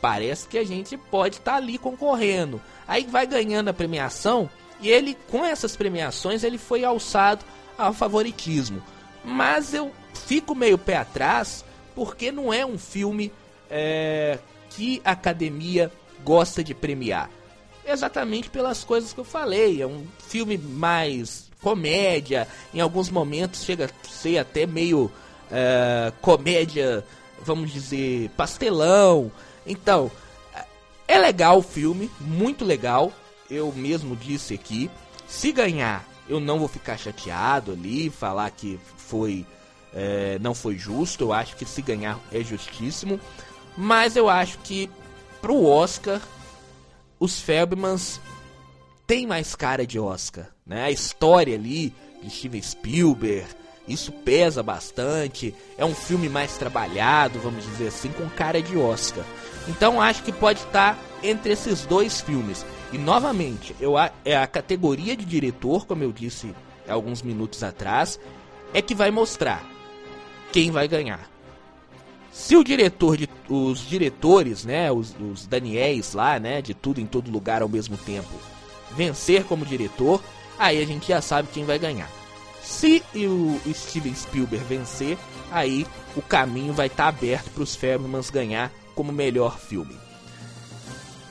parece 0.00 0.46
que 0.46 0.58
a 0.58 0.64
gente 0.64 0.96
pode 0.96 1.38
estar 1.38 1.52
tá 1.52 1.56
ali 1.56 1.78
concorrendo. 1.78 2.62
Aí 2.86 3.04
vai 3.04 3.26
ganhando 3.26 3.68
a 3.68 3.74
premiação 3.74 4.48
e 4.80 4.88
ele, 4.88 5.16
com 5.28 5.44
essas 5.44 5.74
premiações, 5.76 6.44
ele 6.44 6.58
foi 6.58 6.84
alçado 6.84 7.44
ao 7.76 7.92
favoritismo. 7.92 8.80
Mas 9.24 9.74
eu 9.74 9.90
fico 10.14 10.54
meio 10.54 10.78
pé 10.78 10.96
atrás 10.96 11.64
porque 11.94 12.32
não 12.32 12.52
é 12.52 12.64
um 12.64 12.78
filme 12.78 13.32
é, 13.70 14.38
que 14.70 15.00
a 15.04 15.12
academia 15.12 15.90
gosta 16.24 16.62
de 16.62 16.74
premiar 16.74 17.30
exatamente 17.84 18.48
pelas 18.48 18.84
coisas 18.84 19.12
que 19.12 19.20
eu 19.20 19.24
falei. 19.24 19.82
É 19.82 19.86
um 19.86 20.06
filme 20.18 20.56
mais 20.56 21.50
comédia, 21.60 22.48
em 22.74 22.80
alguns 22.80 23.10
momentos 23.10 23.64
chega 23.64 23.86
a 23.86 24.08
ser 24.08 24.38
até 24.38 24.66
meio 24.66 25.04
uh, 25.04 26.12
comédia, 26.20 27.04
vamos 27.42 27.72
dizer, 27.72 28.30
pastelão. 28.30 29.30
Então, 29.66 30.10
é 31.06 31.18
legal 31.18 31.58
o 31.58 31.62
filme, 31.62 32.10
muito 32.20 32.64
legal. 32.64 33.12
Eu 33.50 33.72
mesmo 33.72 34.16
disse 34.16 34.54
aqui. 34.54 34.90
Se 35.26 35.52
ganhar, 35.52 36.06
eu 36.28 36.40
não 36.40 36.58
vou 36.58 36.68
ficar 36.68 36.98
chateado 36.98 37.72
ali, 37.72 38.10
falar 38.10 38.50
que 38.50 38.78
foi 38.96 39.46
é, 39.94 40.38
não 40.40 40.54
foi 40.54 40.76
justo. 40.76 41.24
Eu 41.24 41.32
acho 41.32 41.56
que 41.56 41.64
se 41.64 41.82
ganhar 41.82 42.18
é 42.32 42.42
justíssimo. 42.42 43.20
Mas 43.76 44.16
eu 44.16 44.28
acho 44.28 44.58
que 44.58 44.90
pro 45.40 45.64
Oscar 45.64 46.20
os 47.18 47.40
Feldmans 47.40 48.20
têm 49.06 49.26
mais 49.26 49.54
cara 49.54 49.86
de 49.86 49.98
Oscar, 49.98 50.48
né? 50.66 50.84
A 50.84 50.90
história 50.90 51.54
ali 51.54 51.94
de 52.22 52.30
Steven 52.30 52.62
Spielberg, 52.62 53.46
isso 53.86 54.12
pesa 54.12 54.62
bastante. 54.62 55.54
É 55.76 55.84
um 55.84 55.94
filme 55.94 56.28
mais 56.28 56.56
trabalhado, 56.56 57.38
vamos 57.40 57.64
dizer 57.64 57.88
assim, 57.88 58.10
com 58.10 58.28
cara 58.30 58.60
de 58.62 58.76
Oscar. 58.76 59.24
Então 59.68 60.00
acho 60.00 60.22
que 60.22 60.32
pode 60.32 60.60
estar 60.60 60.98
entre 61.22 61.52
esses 61.52 61.86
dois 61.86 62.20
filmes. 62.20 62.64
E 62.92 62.98
novamente, 62.98 63.74
eu 63.80 63.94
é 64.24 64.36
a 64.36 64.46
categoria 64.46 65.16
de 65.16 65.24
diretor, 65.24 65.86
como 65.86 66.02
eu 66.02 66.12
disse 66.12 66.54
alguns 66.88 67.22
minutos 67.22 67.62
atrás, 67.62 68.18
é 68.74 68.82
que 68.82 68.94
vai 68.94 69.10
mostrar 69.10 69.71
quem 70.52 70.70
vai 70.70 70.86
ganhar. 70.86 71.30
Se 72.30 72.56
o 72.56 72.64
diretor, 72.64 73.16
de, 73.16 73.28
os 73.48 73.86
diretores, 73.86 74.64
né, 74.64 74.90
os, 74.90 75.14
os 75.20 75.46
Daniels 75.46 76.14
lá, 76.14 76.38
né, 76.38 76.62
de 76.62 76.72
tudo 76.74 77.00
em 77.00 77.06
todo 77.06 77.30
lugar 77.30 77.62
ao 77.62 77.68
mesmo 77.68 77.96
tempo, 77.96 78.30
vencer 78.96 79.44
como 79.44 79.66
diretor, 79.66 80.22
aí 80.58 80.82
a 80.82 80.86
gente 80.86 81.08
já 81.08 81.20
sabe 81.20 81.48
quem 81.52 81.64
vai 81.64 81.78
ganhar. 81.78 82.10
Se 82.62 83.02
o 83.14 83.60
Steven 83.74 84.14
Spielberg 84.14 84.64
vencer, 84.64 85.18
aí 85.50 85.86
o 86.16 86.22
caminho 86.22 86.72
vai 86.72 86.86
estar 86.86 87.04
tá 87.04 87.08
aberto 87.08 87.50
para 87.50 87.62
os 87.62 87.74
Fablemans 87.74 88.30
ganhar 88.30 88.72
como 88.94 89.12
melhor 89.12 89.58
filme. 89.58 89.96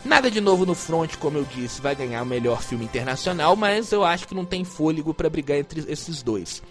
Nada 0.04 0.32
de 0.32 0.42
novo 0.42 0.66
no 0.66 0.74
front, 0.74 1.16
como 1.18 1.38
eu 1.38 1.46
disse, 1.46 1.82
vai 1.82 1.96
ganhar 1.96 2.24
o 2.24 2.26
melhor 2.26 2.62
filme 2.62 2.84
internacional, 2.84 3.56
mas 3.56 3.92
eu 3.92 4.04
acho 4.04 4.28
que 4.28 4.34
não 4.34 4.46
tem 4.46 4.64
fôlego 4.64 5.14
para 5.14 5.30
brigar 5.30 5.58
entre 5.58 5.86
esses 5.92 6.24
dois. 6.24 6.62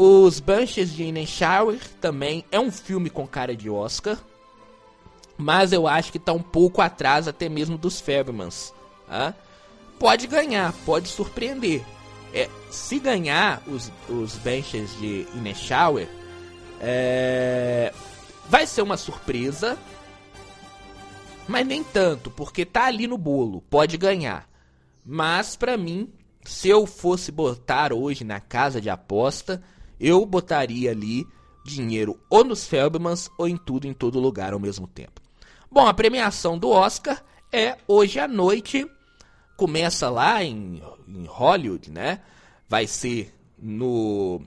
Os 0.00 0.38
Banshees 0.38 0.92
de 0.92 1.02
Inisherin 1.02 1.80
também 2.00 2.44
é 2.52 2.60
um 2.60 2.70
filme 2.70 3.10
com 3.10 3.26
cara 3.26 3.56
de 3.56 3.68
Oscar, 3.68 4.16
mas 5.36 5.72
eu 5.72 5.88
acho 5.88 6.12
que 6.12 6.18
está 6.18 6.32
um 6.32 6.40
pouco 6.40 6.80
atrás 6.80 7.26
até 7.26 7.48
mesmo 7.48 7.76
dos 7.76 8.00
Fablemans. 8.00 8.72
Tá? 9.08 9.34
Pode 9.98 10.28
ganhar, 10.28 10.72
pode 10.86 11.08
surpreender. 11.08 11.84
É, 12.32 12.48
se 12.70 13.00
ganhar 13.00 13.60
os, 13.66 13.90
os 14.08 14.36
Banshees 14.36 14.96
de 15.00 15.26
Inisherin, 15.34 16.06
é, 16.80 17.92
vai 18.48 18.68
ser 18.68 18.82
uma 18.82 18.96
surpresa, 18.96 19.76
mas 21.48 21.66
nem 21.66 21.82
tanto, 21.82 22.30
porque 22.30 22.64
tá 22.64 22.84
ali 22.84 23.08
no 23.08 23.18
bolo, 23.18 23.62
pode 23.62 23.96
ganhar. 23.96 24.48
Mas 25.04 25.56
para 25.56 25.76
mim, 25.76 26.08
se 26.44 26.68
eu 26.68 26.86
fosse 26.86 27.32
botar 27.32 27.92
hoje 27.92 28.22
na 28.22 28.38
casa 28.38 28.80
de 28.80 28.88
aposta, 28.88 29.60
eu 30.00 30.24
botaria 30.24 30.90
ali 30.90 31.26
dinheiro 31.64 32.18
ou 32.30 32.44
nos 32.44 32.66
Feldmans 32.66 33.30
ou 33.36 33.46
em 33.46 33.56
tudo 33.56 33.86
em 33.86 33.92
todo 33.92 34.18
lugar 34.18 34.52
ao 34.52 34.58
mesmo 34.58 34.86
tempo. 34.86 35.20
Bom, 35.70 35.86
a 35.86 35.92
premiação 35.92 36.58
do 36.58 36.70
Oscar 36.70 37.22
é 37.52 37.76
hoje 37.86 38.18
à 38.18 38.26
noite. 38.26 38.86
Começa 39.56 40.08
lá 40.08 40.42
em, 40.42 40.82
em 41.06 41.24
Hollywood, 41.26 41.90
né? 41.90 42.20
Vai 42.68 42.86
ser 42.86 43.34
no 43.58 44.40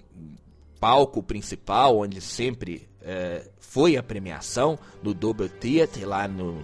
palco 0.80 1.22
principal, 1.22 2.00
onde 2.00 2.20
sempre 2.22 2.88
é, 3.02 3.48
foi 3.60 3.98
a 3.98 4.04
premiação, 4.04 4.80
no 5.04 5.14
Double 5.14 5.50
Theatre, 5.50 6.06
lá 6.06 6.28
no, 6.28 6.64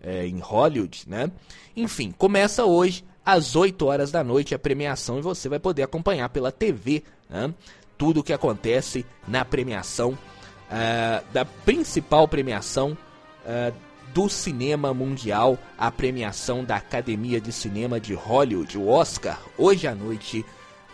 é, 0.00 0.26
em 0.26 0.38
Hollywood, 0.38 1.04
né? 1.06 1.30
Enfim, 1.76 2.12
começa 2.16 2.64
hoje 2.64 3.04
às 3.24 3.56
8 3.56 3.84
horas 3.84 4.10
da 4.10 4.22
noite 4.22 4.54
a 4.54 4.58
premiação 4.58 5.18
e 5.18 5.22
você 5.22 5.48
vai 5.48 5.58
poder 5.58 5.82
acompanhar 5.82 6.28
pela 6.28 6.52
TV, 6.52 7.02
né? 7.28 7.52
Tudo 7.98 8.20
o 8.20 8.22
que 8.24 8.32
acontece 8.32 9.04
na 9.26 9.44
premiação, 9.44 10.10
uh, 10.12 11.24
da 11.32 11.44
principal 11.44 12.28
premiação 12.28 12.96
uh, 13.44 13.74
do 14.14 14.28
cinema 14.28 14.94
mundial, 14.94 15.58
a 15.76 15.90
premiação 15.90 16.64
da 16.64 16.76
Academia 16.76 17.40
de 17.40 17.52
Cinema 17.52 18.00
de 18.00 18.14
Hollywood, 18.14 18.78
o 18.78 18.88
Oscar. 18.88 19.38
Hoje 19.58 19.86
à 19.86 19.94
noite 19.94 20.46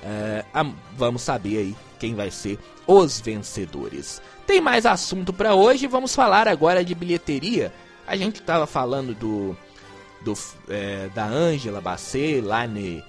uh, 0.02 0.74
vamos 0.96 1.22
saber 1.22 1.58
aí 1.58 1.76
quem 1.98 2.14
vai 2.14 2.30
ser 2.30 2.58
os 2.86 3.20
vencedores. 3.20 4.20
Tem 4.46 4.60
mais 4.60 4.84
assunto 4.84 5.32
para 5.32 5.54
hoje, 5.54 5.86
vamos 5.86 6.14
falar 6.14 6.48
agora 6.48 6.84
de 6.84 6.94
bilheteria. 6.94 7.72
A 8.06 8.16
gente 8.16 8.40
estava 8.40 8.66
falando 8.66 9.14
do, 9.14 9.56
do 10.22 10.34
é, 10.68 11.08
da 11.14 11.24
Angela 11.24 11.80
Bassett 11.80 12.42
lá 12.42 12.66
no 12.66 13.02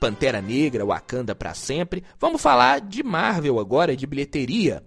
Pantera 0.00 0.40
Negra, 0.40 0.86
Wakanda 0.86 1.34
para 1.34 1.52
sempre. 1.52 2.02
Vamos 2.18 2.40
falar 2.40 2.80
de 2.80 3.02
Marvel 3.02 3.60
agora, 3.60 3.94
de 3.94 4.06
bilheteria. 4.06 4.82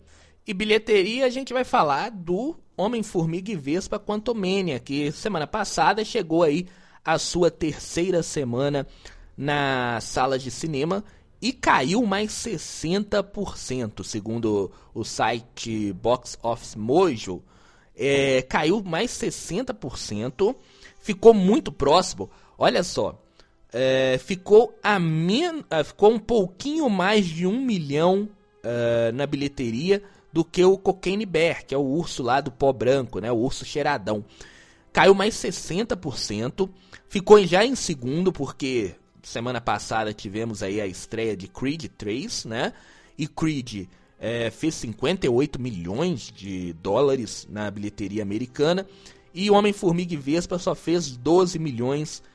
E 0.45 0.55
bilheteria 0.55 1.27
a 1.27 1.29
gente 1.29 1.53
vai 1.53 1.63
falar 1.63 2.09
do 2.09 2.57
Homem-Formiga 2.75 3.51
e 3.51 3.55
Vespa 3.55 3.99
Quantumania, 3.99 4.79
que 4.79 5.11
semana 5.11 5.45
passada 5.45 6.03
chegou 6.03 6.41
aí 6.41 6.65
a 7.05 7.19
sua 7.19 7.51
terceira 7.51 8.23
semana 8.23 8.87
nas 9.37 10.03
salas 10.05 10.41
de 10.41 10.49
cinema 10.49 11.03
e 11.39 11.53
caiu 11.53 12.03
mais 12.05 12.31
60%, 12.31 14.03
segundo 14.03 14.71
o 14.95 15.03
site 15.03 15.93
Box 15.93 16.39
Office 16.41 16.75
Mojo. 16.75 17.43
É, 17.95 18.41
caiu 18.41 18.81
mais 18.81 19.11
60%, 19.11 20.55
ficou 20.99 21.35
muito 21.35 21.71
próximo. 21.71 22.31
Olha 22.57 22.83
só, 22.83 23.22
é, 23.73 24.19
ficou, 24.19 24.77
a 24.83 24.99
men 24.99 25.59
uh, 25.61 25.83
ficou 25.83 26.11
um 26.11 26.19
pouquinho 26.19 26.89
mais 26.89 27.25
de 27.25 27.47
um 27.47 27.59
milhão 27.59 28.29
uh, 28.63 29.11
na 29.13 29.25
bilheteria 29.25 30.03
do 30.31 30.45
que 30.45 30.63
o 30.63 30.77
Cocaine 30.77 31.25
Bear, 31.25 31.65
que 31.65 31.73
é 31.73 31.77
o 31.77 31.81
urso 31.81 32.21
lá 32.21 32.39
do 32.39 32.51
pó 32.51 32.71
branco, 32.71 33.19
né? 33.19 33.31
O 33.31 33.37
urso 33.37 33.65
cheiradão. 33.65 34.23
Caiu 34.91 35.15
mais 35.15 35.35
60%, 35.35 36.69
ficou 37.09 37.43
já 37.45 37.65
em 37.65 37.75
segundo, 37.75 38.31
porque 38.31 38.93
semana 39.23 39.59
passada 39.59 40.13
tivemos 40.13 40.61
aí 40.61 40.79
a 40.79 40.85
estreia 40.85 41.35
de 41.35 41.47
Creed 41.47 41.85
3, 41.97 42.45
né? 42.45 42.73
E 43.17 43.27
Creed 43.27 43.87
é, 44.19 44.51
fez 44.51 44.75
58 44.75 45.59
milhões 45.59 46.31
de 46.31 46.73
dólares 46.73 47.47
na 47.49 47.69
bilheteria 47.71 48.21
americana. 48.21 48.85
E 49.33 49.49
Homem-Formiga 49.49 50.13
e 50.13 50.17
Vespa 50.17 50.59
só 50.59 50.75
fez 50.75 51.17
12 51.17 51.57
milhões 51.57 52.21
de 52.21 52.32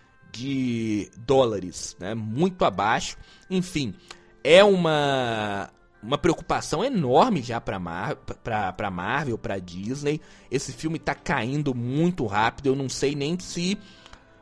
dólares, 1.19 1.97
né? 1.99 2.15
Muito 2.15 2.65
abaixo. 2.65 3.17
Enfim, 3.51 3.95
é 4.43 4.63
uma 4.63 5.71
uma 6.01 6.17
preocupação 6.17 6.85
enorme 6.85 7.43
já 7.43 7.61
para 7.61 7.79
Mar 7.79 8.15
pra, 8.17 8.91
Marvel, 8.91 9.37
para 9.37 9.59
Disney. 9.59 10.21
Esse 10.51 10.73
filme 10.73 10.99
tá 10.99 11.15
caindo 11.15 11.75
muito 11.75 12.25
rápido. 12.27 12.67
Eu 12.67 12.77
não 12.77 12.89
sei 12.89 13.15
nem 13.15 13.39
se 13.39 13.77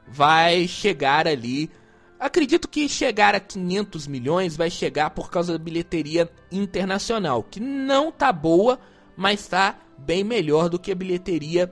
vai 0.06 0.68
chegar 0.68 1.26
ali. 1.26 1.70
Acredito 2.18 2.68
que 2.68 2.88
chegar 2.88 3.34
a 3.34 3.40
500 3.40 4.06
milhões 4.06 4.56
vai 4.56 4.70
chegar 4.70 5.10
por 5.10 5.30
causa 5.30 5.52
da 5.52 5.58
bilheteria 5.58 6.30
internacional, 6.50 7.42
que 7.42 7.60
não 7.60 8.10
tá 8.10 8.32
boa, 8.32 8.78
mas 9.16 9.46
tá 9.46 9.78
bem 9.98 10.24
melhor 10.24 10.68
do 10.68 10.78
que 10.78 10.92
a 10.92 10.94
bilheteria 10.94 11.70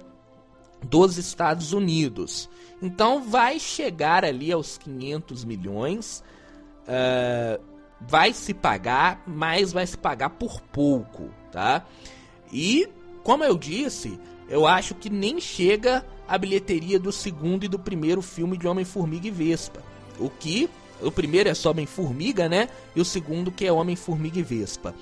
dos 0.84 1.18
Estados 1.18 1.72
Unidos. 1.72 2.48
Então 2.80 3.22
vai 3.22 3.58
chegar 3.58 4.24
ali 4.24 4.52
aos 4.52 4.78
500 4.78 5.44
milhões. 5.44 6.22
Uh, 6.82 7.60
vai 8.00 8.32
se 8.32 8.52
pagar, 8.52 9.22
mas 9.26 9.72
vai 9.72 9.86
se 9.86 9.96
pagar 9.96 10.30
por 10.30 10.60
pouco, 10.60 11.30
tá? 11.50 11.84
E, 12.52 12.88
como 13.22 13.42
eu 13.42 13.56
disse, 13.56 14.18
eu 14.48 14.66
acho 14.66 14.94
que 14.94 15.08
nem 15.08 15.40
chega 15.40 16.04
a 16.28 16.36
bilheteria 16.36 16.98
do 16.98 17.10
segundo 17.10 17.64
e 17.64 17.68
do 17.68 17.78
primeiro 17.78 18.20
filme 18.22 18.56
de 18.56 18.68
Homem-Formiga 18.68 19.26
e 19.26 19.30
Vespa. 19.30 19.82
O 20.18 20.28
que 20.28 20.68
o 21.02 21.10
primeiro 21.10 21.48
é 21.48 21.54
só 21.54 21.70
Homem-Formiga, 21.70 22.48
né? 22.48 22.68
E 22.94 23.00
o 23.00 23.04
segundo 23.04 23.50
que 23.50 23.66
é 23.66 23.72
Homem-Formiga 23.72 24.38
e 24.38 24.42
Vespa. 24.42 24.94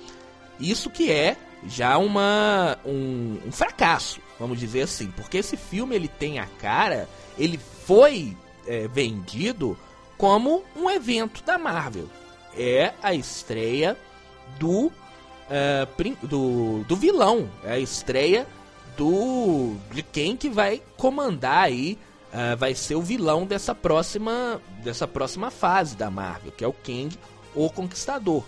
Isso 0.59 0.89
que 0.89 1.11
é 1.11 1.37
já 1.67 1.97
uma 1.97 2.77
um, 2.85 3.39
um, 3.45 3.51
fracasso, 3.51 4.19
vamos 4.39 4.59
dizer 4.59 4.81
assim, 4.81 5.11
porque 5.11 5.37
esse 5.37 5.57
filme 5.57 5.95
ele 5.95 6.07
tem 6.07 6.39
a 6.39 6.45
cara, 6.59 7.07
ele 7.37 7.59
foi 7.85 8.35
é, 8.67 8.87
vendido 8.87 9.77
como 10.17 10.63
um 10.75 10.89
evento 10.89 11.43
da 11.43 11.57
Marvel. 11.57 12.09
É 12.55 12.93
a 13.01 13.13
estreia 13.13 13.97
do, 14.59 14.91
é, 15.49 15.87
do, 16.23 16.83
do 16.83 16.95
vilão, 16.95 17.49
é 17.63 17.73
a 17.73 17.79
estreia 17.79 18.47
do 18.97 19.75
de 19.91 20.03
quem 20.03 20.37
que 20.37 20.49
vai 20.49 20.81
comandar 20.97 21.63
aí 21.63 21.97
uh, 22.33 22.57
vai 22.57 22.75
ser 22.75 22.95
o 22.95 23.01
vilão 23.01 23.45
dessa 23.45 23.73
próxima 23.73 24.61
dessa 24.83 25.07
próxima 25.07 25.49
fase 25.49 25.95
da 25.95 26.09
Marvel, 26.09 26.51
que 26.51 26.63
é 26.63 26.67
o 26.67 26.73
Kang, 26.73 27.17
o 27.55 27.69
Conquistador. 27.69 28.43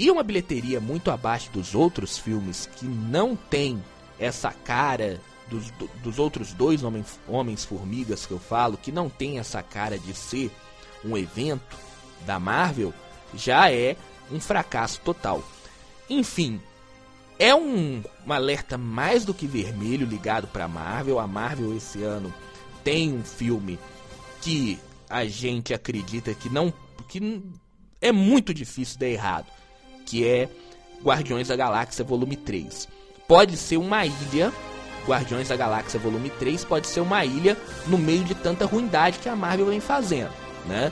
E 0.00 0.10
uma 0.10 0.22
bilheteria 0.22 0.80
muito 0.80 1.10
abaixo 1.10 1.50
dos 1.52 1.74
outros 1.74 2.16
filmes 2.16 2.64
que 2.64 2.86
não 2.86 3.36
tem 3.36 3.84
essa 4.18 4.50
cara 4.50 5.20
dos, 5.46 5.70
dos 6.02 6.18
outros 6.18 6.54
dois 6.54 6.80
Homens-Formigas 7.28 8.24
que 8.24 8.32
eu 8.32 8.38
falo, 8.38 8.78
que 8.78 8.90
não 8.90 9.10
tem 9.10 9.38
essa 9.38 9.62
cara 9.62 9.98
de 9.98 10.14
ser 10.14 10.50
um 11.04 11.18
evento 11.18 11.76
da 12.24 12.40
Marvel, 12.40 12.94
já 13.34 13.70
é 13.70 13.94
um 14.32 14.40
fracasso 14.40 15.02
total. 15.02 15.44
Enfim, 16.08 16.62
é 17.38 17.54
um, 17.54 18.02
um 18.26 18.32
alerta 18.32 18.78
mais 18.78 19.26
do 19.26 19.34
que 19.34 19.46
vermelho 19.46 20.06
ligado 20.06 20.46
para 20.46 20.66
Marvel. 20.66 21.18
A 21.18 21.26
Marvel 21.26 21.76
esse 21.76 22.02
ano 22.02 22.32
tem 22.82 23.12
um 23.12 23.22
filme 23.22 23.78
que 24.40 24.78
a 25.10 25.26
gente 25.26 25.74
acredita 25.74 26.32
que 26.32 26.48
não 26.48 26.72
que 27.06 27.42
é 28.00 28.10
muito 28.10 28.54
difícil 28.54 28.98
dar 28.98 29.06
errado, 29.08 29.59
que 30.10 30.26
é 30.26 30.48
Guardiões 31.04 31.46
da 31.46 31.54
Galáxia 31.54 32.04
Volume 32.04 32.36
3. 32.36 32.88
Pode 33.28 33.56
ser 33.56 33.76
uma 33.76 34.04
ilha, 34.04 34.52
Guardiões 35.06 35.48
da 35.48 35.56
Galáxia 35.56 36.00
Volume 36.00 36.30
3 36.30 36.64
pode 36.64 36.88
ser 36.88 37.00
uma 37.00 37.24
ilha 37.24 37.56
no 37.86 37.96
meio 37.96 38.24
de 38.24 38.34
tanta 38.34 38.66
ruindade 38.66 39.20
que 39.20 39.28
a 39.28 39.36
Marvel 39.36 39.66
vem 39.66 39.78
fazendo, 39.78 40.32
né? 40.66 40.90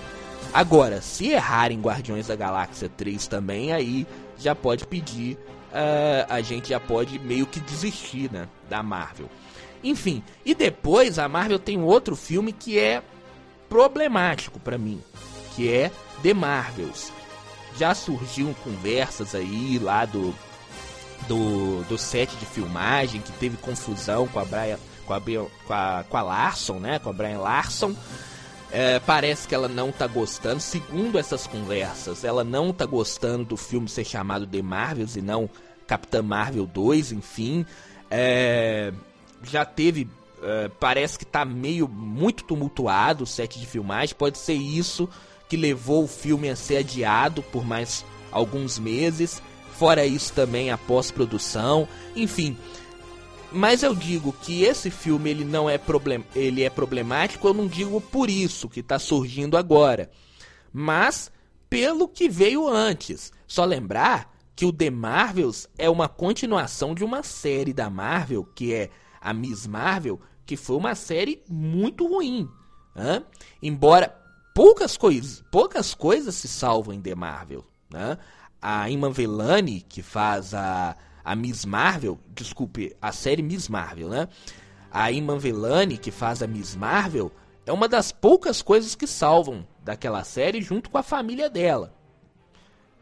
Agora, 0.55 1.03
se 1.03 1.31
errarem 1.31 1.81
Guardiões 1.81 2.29
da 2.29 2.37
Galáxia 2.37 2.89
3 2.89 3.27
também, 3.27 3.73
aí 3.73 4.07
já 4.39 4.55
pode 4.55 4.87
pedir 4.87 5.35
uh, 5.35 6.27
a 6.29 6.41
gente 6.41 6.69
já 6.69 6.79
pode 6.79 7.19
meio 7.19 7.45
que 7.45 7.59
desistir 7.59 8.31
né, 8.33 8.49
da 8.71 8.83
Marvel. 8.85 9.29
Enfim, 9.83 10.23
e 10.45 10.55
depois 10.55 11.19
a 11.19 11.29
Marvel 11.29 11.59
tem 11.59 11.83
outro 11.83 12.15
filme 12.15 12.53
que 12.53 12.79
é 12.79 13.03
problemático 13.69 14.59
para 14.59 14.79
mim, 14.79 15.03
que 15.55 15.69
é 15.71 15.91
The 16.23 16.33
Marvels. 16.33 17.18
Já 17.77 17.95
surgiu 17.95 18.55
conversas 18.65 19.35
aí 19.35 19.79
lá 19.79 20.05
do, 20.05 20.35
do, 21.27 21.83
do 21.85 21.99
set 21.99 22.35
de 22.37 22.47
filmagem 22.47 23.21
que 23.21 23.33
teve 23.33 23.57
confusão 23.57 24.27
com 24.29 24.39
a 24.39 24.45
Brian, 24.45 24.79
com 25.07 25.15
a, 25.15 25.21
com 25.21 25.75
a, 25.75 26.05
com 26.09 26.17
a 26.17 26.23
Larson, 26.23 26.79
né? 26.79 26.99
Com 26.99 27.11
a 27.11 27.13
Brian 27.13 27.39
Larson. 27.39 27.95
É, 28.71 28.99
parece 29.01 29.49
que 29.49 29.55
ela 29.55 29.69
não 29.69 29.91
tá 29.91 30.07
gostando, 30.07 30.61
segundo 30.61 31.19
essas 31.19 31.47
conversas, 31.47 32.23
ela 32.23 32.45
não 32.45 32.71
tá 32.71 32.85
gostando 32.85 33.43
do 33.43 33.57
filme 33.57 33.89
ser 33.89 34.05
chamado 34.05 34.47
The 34.47 34.61
Marvels 34.61 35.17
e 35.17 35.23
não 35.23 35.49
Capitã 35.87 36.23
Marvel 36.23 36.67
2, 36.67 37.13
enfim. 37.13 37.65
É, 38.11 38.93
já 39.43 39.65
teve. 39.65 40.09
É, 40.41 40.71
parece 40.79 41.19
que 41.19 41.25
tá 41.25 41.45
meio 41.45 41.89
muito 41.89 42.45
tumultuado 42.45 43.25
o 43.25 43.27
set 43.27 43.59
de 43.59 43.67
filmagem. 43.67 44.15
Pode 44.15 44.39
ser 44.39 44.53
isso 44.53 45.09
que 45.49 45.57
levou 45.57 46.05
o 46.05 46.09
filme 46.09 46.49
a 46.49 46.57
ser 46.57 46.79
adiado 46.79 47.43
por 47.43 47.65
mais 47.65 48.05
alguns 48.31 48.79
meses. 48.79 49.43
Fora 49.73 50.05
isso 50.05 50.33
também 50.33 50.71
a 50.71 50.79
pós-produção. 50.79 51.89
Enfim, 52.15 52.57
mas 53.51 53.83
eu 53.83 53.95
digo 53.95 54.33
que 54.33 54.65
esse 54.65 54.91
filme 54.91 55.31
ele 55.31 55.45
não 55.45 55.71
é 55.71 55.79
problem 55.79 56.25
ele 56.35 56.63
é 56.63 56.71
problemático, 56.71 57.49
eu 57.49 57.55
não 57.55 57.67
digo 57.67 58.01
por 58.01 58.29
isso 58.29 58.69
que 58.69 58.81
está 58.81 58.99
surgindo 58.99 59.57
agora, 59.57 60.11
mas 60.73 61.31
pelo 61.71 62.09
que 62.09 62.29
veio 62.29 62.69
antes. 62.69 63.33
Só 63.47 63.65
lembrar 63.65 64.35
que 64.55 64.67
o 64.67 64.73
The 64.73 64.91
Marvels 64.91 65.69
é 65.79 65.89
uma 65.89 66.09
continuação 66.09 66.95
de 66.95 67.05
uma 67.05 67.23
série 67.23 67.73
da 67.73 67.89
Marvel, 67.89 68.45
que 68.55 68.75
é 68.75 68.91
a 69.21 69.33
Miss 69.33 69.67
Marvel, 69.67 70.21
que 70.45 70.57
foi 70.57 70.77
uma 70.77 70.95
série 70.95 71.43
muito 71.49 72.07
ruim. 72.07 72.49
Embora 73.63 74.15
poucas 74.59 74.97
coisas, 74.97 75.44
poucas 75.53 75.94
coisas 75.94 76.35
se 76.35 76.49
salvam 76.49 76.92
em 76.92 77.01
The 77.01 77.14
Marvel. 77.14 77.64
Né? 77.88 78.18
A 78.61 78.90
Iman 78.90 79.12
Velani, 79.12 79.83
que 79.83 80.03
faz 80.03 80.53
a 80.53 80.97
a 81.25 81.37
Miss 81.37 81.66
Marvel, 81.66 82.18
desculpe, 82.35 82.97
a 83.03 83.12
série 83.12 83.42
Miss 83.42 83.68
Marvel, 83.68 84.09
né? 84.09 84.29
A 84.90 85.12
Iman 85.12 85.38
Velani, 85.38 85.99
que 85.99 86.11
faz 86.11 86.42
a 86.42 86.47
Miss 86.47 86.75
Marvel, 86.75 87.31
é 87.66 87.73
uma 87.73 87.87
das 87.87 88.11
poucas 88.11 88.62
coisas 88.62 88.94
que 88.94 89.07
salvam 89.07 89.66
daquela 89.85 90.25
série 90.25 90.62
junto 90.62 90.88
com 90.88 90.97
a 90.97 91.03
família 91.03 91.51
dela. 91.51 91.94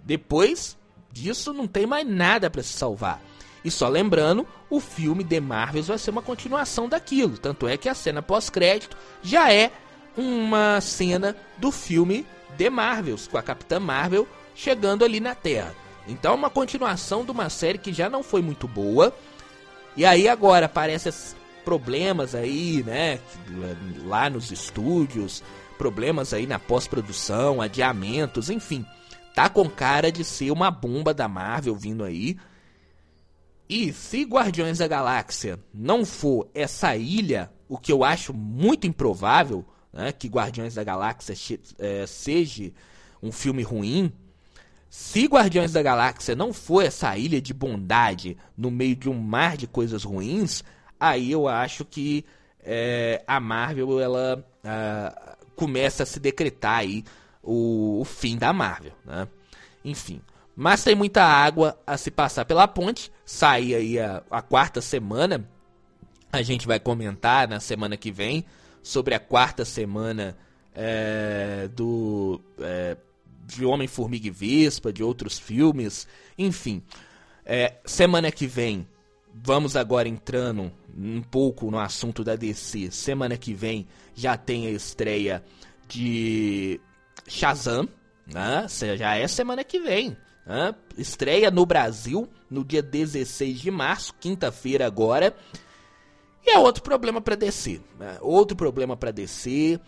Depois 0.02 0.76
disso 1.12 1.52
não 1.52 1.68
tem 1.68 1.86
mais 1.86 2.04
nada 2.04 2.50
para 2.50 2.64
se 2.64 2.72
salvar. 2.72 3.22
E 3.64 3.70
só 3.70 3.88
lembrando, 3.88 4.44
o 4.68 4.80
filme 4.80 5.24
The 5.24 5.38
Marvels 5.38 5.86
vai 5.86 5.98
ser 5.98 6.10
uma 6.10 6.22
continuação 6.22 6.88
daquilo, 6.88 7.38
tanto 7.38 7.68
é 7.68 7.76
que 7.76 7.88
a 7.88 7.94
cena 7.94 8.22
pós-crédito 8.22 8.96
já 9.22 9.52
é 9.52 9.70
uma 10.16 10.80
cena 10.80 11.36
do 11.58 11.70
filme 11.70 12.26
The 12.56 12.70
Marvels, 12.70 13.28
com 13.28 13.36
a 13.36 13.42
Capitã 13.42 13.78
Marvel 13.78 14.26
chegando 14.54 15.04
ali 15.04 15.20
na 15.20 15.34
Terra. 15.34 15.74
Então 16.08 16.32
é 16.32 16.34
uma 16.34 16.50
continuação 16.50 17.24
de 17.24 17.30
uma 17.30 17.50
série 17.50 17.78
que 17.78 17.92
já 17.92 18.08
não 18.08 18.22
foi 18.22 18.40
muito 18.40 18.66
boa. 18.66 19.12
E 19.96 20.04
aí 20.04 20.28
agora 20.28 20.66
aparecem 20.66 21.12
problemas 21.64 22.34
aí, 22.34 22.82
né? 22.84 23.18
Lá 24.04 24.30
nos 24.30 24.50
estúdios, 24.50 25.42
problemas 25.76 26.32
aí 26.32 26.46
na 26.46 26.58
pós-produção, 26.58 27.60
adiamentos, 27.60 28.48
enfim. 28.50 28.84
Tá 29.34 29.48
com 29.48 29.68
cara 29.68 30.10
de 30.10 30.24
ser 30.24 30.50
uma 30.50 30.70
bomba 30.70 31.12
da 31.12 31.28
Marvel 31.28 31.74
vindo 31.74 32.04
aí. 32.04 32.38
E 33.68 33.92
se 33.92 34.22
Guardiões 34.22 34.78
da 34.78 34.86
Galáxia 34.86 35.58
não 35.74 36.04
for 36.04 36.48
essa 36.54 36.96
ilha, 36.96 37.50
o 37.68 37.76
que 37.76 37.90
eu 37.90 38.04
acho 38.04 38.32
muito 38.32 38.86
improvável, 38.86 39.64
né, 39.96 40.12
que 40.12 40.28
Guardiões 40.28 40.74
da 40.74 40.84
Galáxia 40.84 41.34
é, 41.78 42.06
seja 42.06 42.70
um 43.22 43.32
filme 43.32 43.62
ruim, 43.62 44.12
se 44.90 45.26
Guardiões 45.26 45.72
da 45.72 45.82
Galáxia 45.82 46.36
não 46.36 46.52
for 46.52 46.84
essa 46.84 47.16
ilha 47.16 47.40
de 47.40 47.54
bondade 47.54 48.36
no 48.56 48.70
meio 48.70 48.94
de 48.94 49.08
um 49.08 49.18
mar 49.18 49.56
de 49.56 49.66
coisas 49.66 50.04
ruins, 50.04 50.62
aí 51.00 51.32
eu 51.32 51.48
acho 51.48 51.84
que 51.84 52.24
é, 52.62 53.22
a 53.26 53.40
Marvel 53.40 54.00
ela 54.00 54.44
começa 55.54 56.02
a 56.02 56.06
se 56.06 56.20
decretar 56.20 56.80
aí 56.80 57.04
o, 57.42 58.00
o 58.00 58.04
fim 58.04 58.36
da 58.36 58.52
Marvel, 58.52 58.92
né? 59.04 59.26
Enfim, 59.84 60.20
mas 60.54 60.82
tem 60.82 60.94
muita 60.94 61.22
água 61.22 61.78
a 61.86 61.96
se 61.96 62.10
passar 62.10 62.44
pela 62.44 62.66
ponte. 62.66 63.12
Sai 63.24 63.74
aí 63.74 64.00
a, 64.00 64.22
a 64.30 64.42
quarta 64.42 64.80
semana. 64.80 65.48
A 66.32 66.42
gente 66.42 66.66
vai 66.66 66.80
comentar 66.80 67.46
na 67.46 67.60
semana 67.60 67.96
que 67.96 68.10
vem 68.10 68.44
sobre 68.86 69.16
a 69.16 69.18
quarta 69.18 69.64
semana 69.64 70.36
é, 70.72 71.68
do 71.74 72.40
é, 72.60 72.96
de 73.44 73.64
Homem-Formiga 73.64 74.28
e 74.28 74.30
Vespa, 74.30 74.92
de 74.92 75.02
outros 75.02 75.40
filmes, 75.40 76.06
enfim. 76.38 76.80
É, 77.44 77.78
semana 77.84 78.30
que 78.30 78.46
vem 78.46 78.86
vamos 79.34 79.74
agora 79.74 80.08
entrando 80.08 80.72
um 80.96 81.20
pouco 81.20 81.68
no 81.68 81.80
assunto 81.80 82.22
da 82.22 82.36
DC. 82.36 82.92
Semana 82.92 83.36
que 83.36 83.52
vem 83.52 83.88
já 84.14 84.36
tem 84.36 84.68
a 84.68 84.70
estreia 84.70 85.42
de 85.88 86.80
Shazam, 87.26 87.88
né? 88.24 88.66
Já 88.96 89.16
é 89.16 89.26
semana 89.26 89.64
que 89.64 89.80
vem. 89.80 90.16
Né? 90.46 90.72
Estreia 90.96 91.50
no 91.50 91.66
Brasil 91.66 92.28
no 92.48 92.64
dia 92.64 92.82
16 92.82 93.60
de 93.60 93.70
março, 93.70 94.14
quinta-feira 94.20 94.86
agora. 94.86 95.34
E 96.46 96.52
é 96.52 96.58
outro 96.58 96.82
problema 96.82 97.20
para 97.20 97.34
DC. 97.34 97.80
Né? 97.98 98.18
Outro 98.20 98.56
problema 98.56 98.96
para 98.96 99.10
DC. 99.10 99.80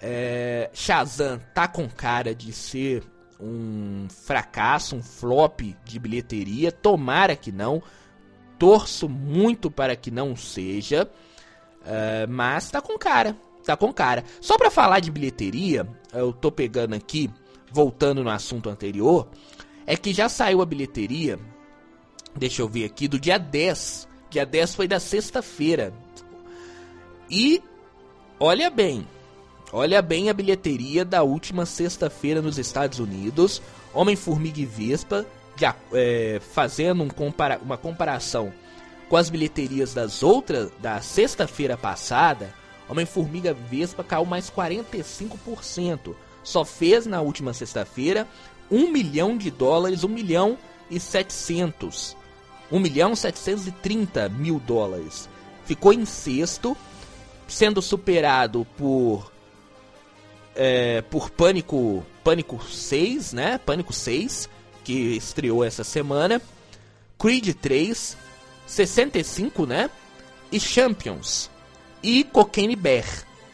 É, 0.00 0.70
Shazam 0.72 1.40
tá 1.52 1.66
com 1.66 1.88
cara 1.88 2.34
de 2.34 2.52
ser 2.52 3.02
um 3.40 4.06
fracasso, 4.08 4.96
um 4.96 5.02
flop 5.02 5.60
de 5.84 5.98
bilheteria. 5.98 6.70
Tomara 6.70 7.34
que 7.34 7.50
não. 7.50 7.82
Torço 8.58 9.08
muito 9.08 9.70
para 9.70 9.96
que 9.96 10.10
não 10.10 10.36
seja. 10.36 11.10
Uh, 11.82 12.28
mas 12.28 12.70
tá 12.70 12.80
com 12.80 12.96
cara. 12.96 13.36
Tá 13.64 13.76
com 13.76 13.92
cara. 13.92 14.24
Só 14.40 14.56
para 14.56 14.70
falar 14.70 15.00
de 15.00 15.10
bilheteria, 15.10 15.86
eu 16.12 16.32
tô 16.32 16.52
pegando 16.52 16.94
aqui, 16.94 17.28
voltando 17.70 18.22
no 18.22 18.30
assunto 18.30 18.70
anterior, 18.70 19.28
é 19.86 19.96
que 19.96 20.14
já 20.14 20.28
saiu 20.28 20.62
a 20.62 20.66
bilheteria. 20.66 21.38
Deixa 22.34 22.62
eu 22.62 22.68
ver 22.68 22.84
aqui, 22.84 23.08
do 23.08 23.18
dia 23.18 23.38
10. 23.38 24.08
Dia 24.30 24.44
10 24.44 24.74
foi 24.74 24.88
da 24.88 25.00
sexta-feira. 25.00 25.92
E 27.30 27.62
olha 28.38 28.70
bem, 28.70 29.06
olha 29.72 30.00
bem 30.02 30.28
a 30.28 30.34
bilheteria 30.34 31.04
da 31.04 31.22
última 31.22 31.66
sexta-feira 31.66 32.42
nos 32.42 32.58
Estados 32.58 32.98
Unidos. 32.98 33.62
Homem-Formiga 33.92 34.60
e 34.60 34.66
Vespa 34.66 35.26
é, 35.92 36.40
fazendo 36.52 37.02
um 37.02 37.08
compara 37.08 37.58
uma 37.62 37.78
comparação 37.78 38.52
com 39.08 39.16
as 39.16 39.30
bilheterias 39.30 39.94
das 39.94 40.22
outras, 40.22 40.70
da 40.80 41.00
sexta-feira 41.00 41.76
passada, 41.76 42.52
Homem-Formiga 42.88 43.54
Vespa 43.54 44.02
caiu 44.02 44.24
mais 44.24 44.50
45%. 44.50 46.14
Só 46.42 46.64
fez 46.64 47.06
na 47.06 47.20
última 47.20 47.52
sexta-feira 47.52 48.26
1 48.70 48.90
milhão 48.90 49.36
de 49.36 49.50
dólares, 49.50 50.04
1 50.04 50.08
milhão 50.08 50.58
e 50.90 50.98
700. 50.98 52.16
1 52.70 52.80
milhão 52.80 53.12
e 53.12 53.16
730 53.16 54.28
mil 54.28 54.58
dólares. 54.58 55.28
Ficou 55.64 55.92
em 55.92 56.04
sexto, 56.04 56.76
sendo 57.46 57.80
superado 57.80 58.66
por 58.76 59.32
é, 60.54 61.02
por 61.02 61.30
Pânico 61.30 62.04
Pânico 62.24 62.62
6, 62.62 63.32
né? 63.32 63.58
Pânico 63.58 63.92
6, 63.92 64.48
que 64.82 65.16
estreou 65.16 65.62
essa 65.64 65.84
semana, 65.84 66.40
Creed 67.18 67.54
3, 67.54 68.16
65, 68.66 69.66
né? 69.66 69.90
E 70.50 70.58
Champions 70.58 71.50
e 72.02 72.24
Cocaine 72.24 72.76
Bear, 72.76 73.04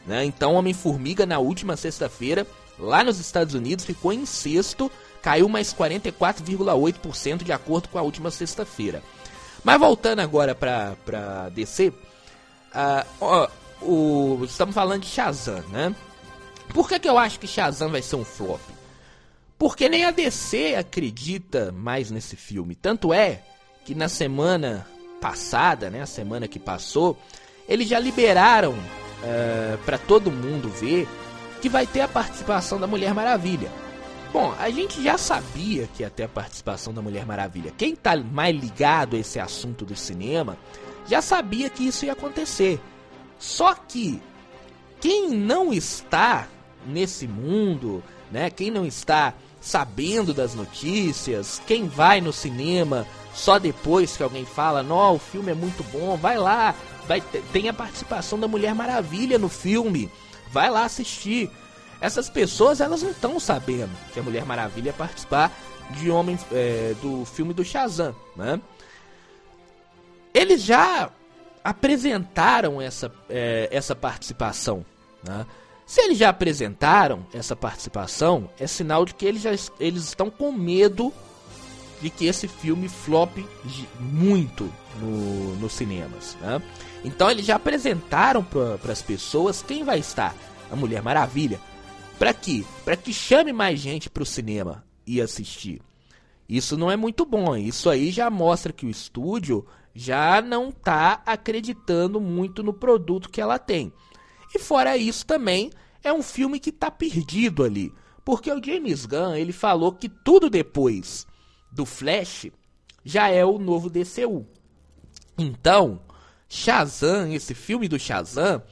né? 0.06 0.24
Então 0.24 0.54
Homem-Formiga 0.54 1.26
na 1.26 1.38
última 1.38 1.76
sexta-feira, 1.76 2.46
lá 2.78 3.02
nos 3.02 3.18
Estados 3.18 3.54
Unidos, 3.54 3.84
ficou 3.84 4.12
em 4.12 4.26
sexto, 4.26 4.90
caiu 5.22 5.48
mais 5.48 5.72
44,8% 5.72 7.44
de 7.44 7.52
acordo 7.52 7.88
com 7.88 7.98
a 7.98 8.02
última 8.02 8.30
sexta-feira. 8.30 9.02
Mas 9.62 9.78
voltando 9.78 10.20
agora 10.20 10.54
para 10.54 11.48
DC, 11.50 11.88
uh, 11.88 13.06
ó, 13.20 13.48
o, 13.80 14.44
estamos 14.44 14.74
falando 14.74 15.02
de 15.02 15.08
Shazam, 15.08 15.62
né? 15.68 15.94
Por 16.68 16.88
que, 16.88 16.98
que 16.98 17.08
eu 17.08 17.16
acho 17.16 17.38
que 17.38 17.46
Shazam 17.46 17.90
vai 17.90 18.02
ser 18.02 18.16
um 18.16 18.24
flop? 18.24 18.60
Porque 19.58 19.88
nem 19.88 20.04
a 20.04 20.10
DC 20.10 20.74
acredita 20.74 21.70
mais 21.70 22.10
nesse 22.10 22.34
filme. 22.34 22.74
Tanto 22.74 23.12
é 23.12 23.42
que 23.84 23.94
na 23.94 24.08
semana 24.08 24.86
passada, 25.20 25.88
né, 25.88 26.02
a 26.02 26.06
semana 26.06 26.48
que 26.48 26.58
passou, 26.58 27.16
eles 27.68 27.86
já 27.86 28.00
liberaram 28.00 28.72
uh, 28.72 28.76
eh, 29.22 29.78
para 29.86 29.98
todo 29.98 30.32
mundo 30.32 30.68
ver 30.68 31.06
que 31.60 31.68
vai 31.68 31.86
ter 31.86 32.00
a 32.00 32.08
participação 32.08 32.80
da 32.80 32.88
Mulher 32.88 33.14
Maravilha. 33.14 33.70
Bom, 34.32 34.54
a 34.58 34.70
gente 34.70 35.02
já 35.02 35.18
sabia 35.18 35.86
que 35.94 36.08
ter 36.08 36.22
a 36.22 36.28
participação 36.28 36.94
da 36.94 37.02
Mulher 37.02 37.26
Maravilha. 37.26 37.70
Quem 37.76 37.94
tá 37.94 38.16
mais 38.16 38.56
ligado 38.56 39.14
a 39.14 39.18
esse 39.18 39.38
assunto 39.38 39.84
do 39.84 39.94
cinema 39.94 40.56
já 41.06 41.20
sabia 41.20 41.68
que 41.68 41.86
isso 41.86 42.06
ia 42.06 42.12
acontecer. 42.12 42.80
Só 43.38 43.74
que 43.74 44.22
quem 45.00 45.28
não 45.28 45.70
está 45.70 46.48
nesse 46.86 47.28
mundo, 47.28 48.02
né? 48.30 48.48
Quem 48.48 48.70
não 48.70 48.86
está 48.86 49.34
sabendo 49.60 50.32
das 50.32 50.54
notícias, 50.54 51.60
quem 51.66 51.86
vai 51.86 52.20
no 52.22 52.32
cinema 52.32 53.06
só 53.34 53.58
depois 53.58 54.16
que 54.16 54.22
alguém 54.22 54.46
fala, 54.46 54.82
não, 54.82 55.16
o 55.16 55.18
filme 55.18 55.52
é 55.52 55.54
muito 55.54 55.82
bom, 55.84 56.16
vai 56.16 56.38
lá, 56.38 56.74
vai 57.06 57.20
tem 57.52 57.68
a 57.68 57.72
participação 57.72 58.38
da 58.40 58.48
Mulher 58.48 58.74
Maravilha 58.74 59.38
no 59.38 59.48
filme, 59.48 60.10
vai 60.50 60.70
lá 60.70 60.84
assistir. 60.84 61.50
Essas 62.02 62.28
pessoas 62.28 62.80
elas 62.80 63.00
não 63.00 63.12
estão 63.12 63.38
sabendo 63.38 63.92
que 64.12 64.18
a 64.18 64.22
Mulher 64.22 64.44
Maravilha 64.44 64.88
ia 64.88 64.92
participar 64.92 65.52
de 65.92 66.10
homem 66.10 66.36
é, 66.50 66.94
do 67.00 67.24
filme 67.24 67.54
do 67.54 67.64
Shazam, 67.64 68.14
né? 68.34 68.60
Eles 70.34 70.62
já 70.62 71.10
apresentaram 71.62 72.82
essa, 72.82 73.12
é, 73.30 73.68
essa 73.70 73.94
participação, 73.94 74.84
né? 75.22 75.46
Se 75.86 76.00
eles 76.00 76.18
já 76.18 76.30
apresentaram 76.30 77.24
essa 77.32 77.54
participação, 77.54 78.50
é 78.58 78.66
sinal 78.66 79.04
de 79.04 79.14
que 79.14 79.24
eles, 79.24 79.42
já, 79.42 79.50
eles 79.78 80.04
estão 80.04 80.28
com 80.28 80.50
medo 80.50 81.12
de 82.00 82.10
que 82.10 82.26
esse 82.26 82.48
filme 82.48 82.88
flop 82.88 83.36
muito 84.00 84.72
no, 84.98 85.54
nos 85.56 85.72
cinemas. 85.72 86.36
Né? 86.40 86.60
Então 87.04 87.30
eles 87.30 87.46
já 87.46 87.56
apresentaram 87.56 88.42
para 88.42 88.92
as 88.92 89.02
pessoas 89.02 89.62
quem 89.62 89.84
vai 89.84 89.98
estar. 89.98 90.34
A 90.70 90.74
Mulher 90.74 91.02
Maravilha. 91.02 91.60
Para 92.22 92.32
quê? 92.32 92.64
Para 92.84 92.96
que 92.96 93.12
chame 93.12 93.52
mais 93.52 93.80
gente 93.80 94.08
para 94.08 94.22
o 94.22 94.26
cinema 94.26 94.84
e 95.04 95.20
assistir. 95.20 95.82
Isso 96.48 96.76
não 96.76 96.88
é 96.88 96.96
muito 96.96 97.26
bom. 97.26 97.56
Isso 97.56 97.90
aí 97.90 98.12
já 98.12 98.30
mostra 98.30 98.72
que 98.72 98.86
o 98.86 98.88
estúdio 98.88 99.66
já 99.92 100.40
não 100.40 100.68
está 100.68 101.20
acreditando 101.26 102.20
muito 102.20 102.62
no 102.62 102.72
produto 102.72 103.28
que 103.28 103.40
ela 103.40 103.58
tem. 103.58 103.92
E 104.54 104.60
fora 104.60 104.96
isso 104.96 105.26
também, 105.26 105.72
é 106.00 106.12
um 106.12 106.22
filme 106.22 106.60
que 106.60 106.70
tá 106.70 106.92
perdido 106.92 107.64
ali. 107.64 107.92
Porque 108.24 108.52
o 108.52 108.64
James 108.64 109.04
Gunn, 109.04 109.34
ele 109.34 109.52
falou 109.52 109.90
que 109.90 110.08
tudo 110.08 110.48
depois 110.48 111.26
do 111.72 111.84
Flash 111.84 112.52
já 113.04 113.30
é 113.30 113.44
o 113.44 113.58
novo 113.58 113.90
DCU. 113.90 114.46
Então, 115.36 116.00
Shazam, 116.48 117.32
esse 117.32 117.52
filme 117.52 117.88
do 117.88 117.98
Shazam, 117.98 118.62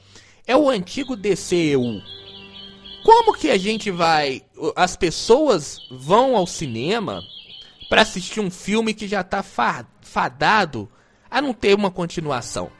é 0.47 0.55
o 0.55 0.69
antigo 0.69 1.17
DCU. 1.17 2.01
Como 3.03 3.33
que 3.33 3.49
a 3.49 3.57
gente 3.57 3.89
vai. 3.89 4.43
As 4.75 4.95
pessoas 4.95 5.79
vão 5.89 6.35
ao 6.35 6.45
cinema 6.45 7.23
para 7.89 8.01
assistir 8.01 8.39
um 8.39 8.51
filme 8.51 8.93
que 8.93 9.07
já 9.07 9.23
tá 9.23 9.43
fadado 9.43 10.89
a 11.29 11.41
não 11.41 11.53
ter 11.53 11.75
uma 11.75 11.89
continuação? 11.89 12.71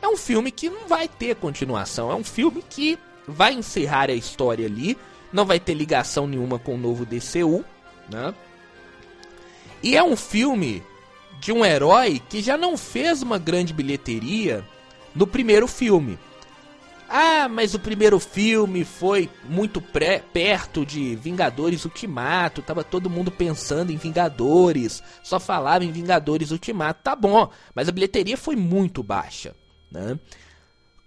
É 0.00 0.08
um 0.08 0.16
filme 0.16 0.50
que 0.50 0.70
não 0.70 0.86
vai 0.86 1.08
ter 1.08 1.36
continuação. 1.36 2.10
É 2.10 2.14
um 2.14 2.24
filme 2.24 2.62
que 2.68 2.98
vai 3.26 3.52
encerrar 3.52 4.10
a 4.10 4.14
história 4.14 4.66
ali. 4.66 4.96
Não 5.32 5.44
vai 5.44 5.60
ter 5.60 5.74
ligação 5.74 6.26
nenhuma 6.26 6.58
com 6.58 6.74
o 6.74 6.78
novo 6.78 7.04
DCU, 7.04 7.64
né? 8.10 8.34
E 9.82 9.96
é 9.96 10.02
um 10.02 10.16
filme 10.16 10.82
de 11.40 11.52
um 11.52 11.64
herói 11.64 12.20
que 12.28 12.40
já 12.40 12.56
não 12.56 12.76
fez 12.76 13.22
uma 13.22 13.38
grande 13.38 13.72
bilheteria 13.72 14.64
no 15.14 15.26
primeiro 15.26 15.68
filme. 15.68 16.18
Ah, 17.08 17.48
mas 17.48 17.72
o 17.72 17.78
primeiro 17.78 18.20
filme 18.20 18.84
foi 18.84 19.30
muito 19.48 19.80
pré, 19.80 20.18
perto 20.18 20.84
de 20.84 21.16
Vingadores 21.16 21.86
Ultimato, 21.86 22.60
tava 22.60 22.84
todo 22.84 23.08
mundo 23.08 23.30
pensando 23.30 23.90
em 23.90 23.96
Vingadores, 23.96 25.02
só 25.22 25.40
falava 25.40 25.84
em 25.84 25.90
Vingadores 25.90 26.50
Ultimato, 26.50 27.02
tá 27.02 27.16
bom, 27.16 27.50
mas 27.74 27.88
a 27.88 27.92
bilheteria 27.92 28.36
foi 28.36 28.56
muito 28.56 29.02
baixa, 29.02 29.54
né? 29.90 30.18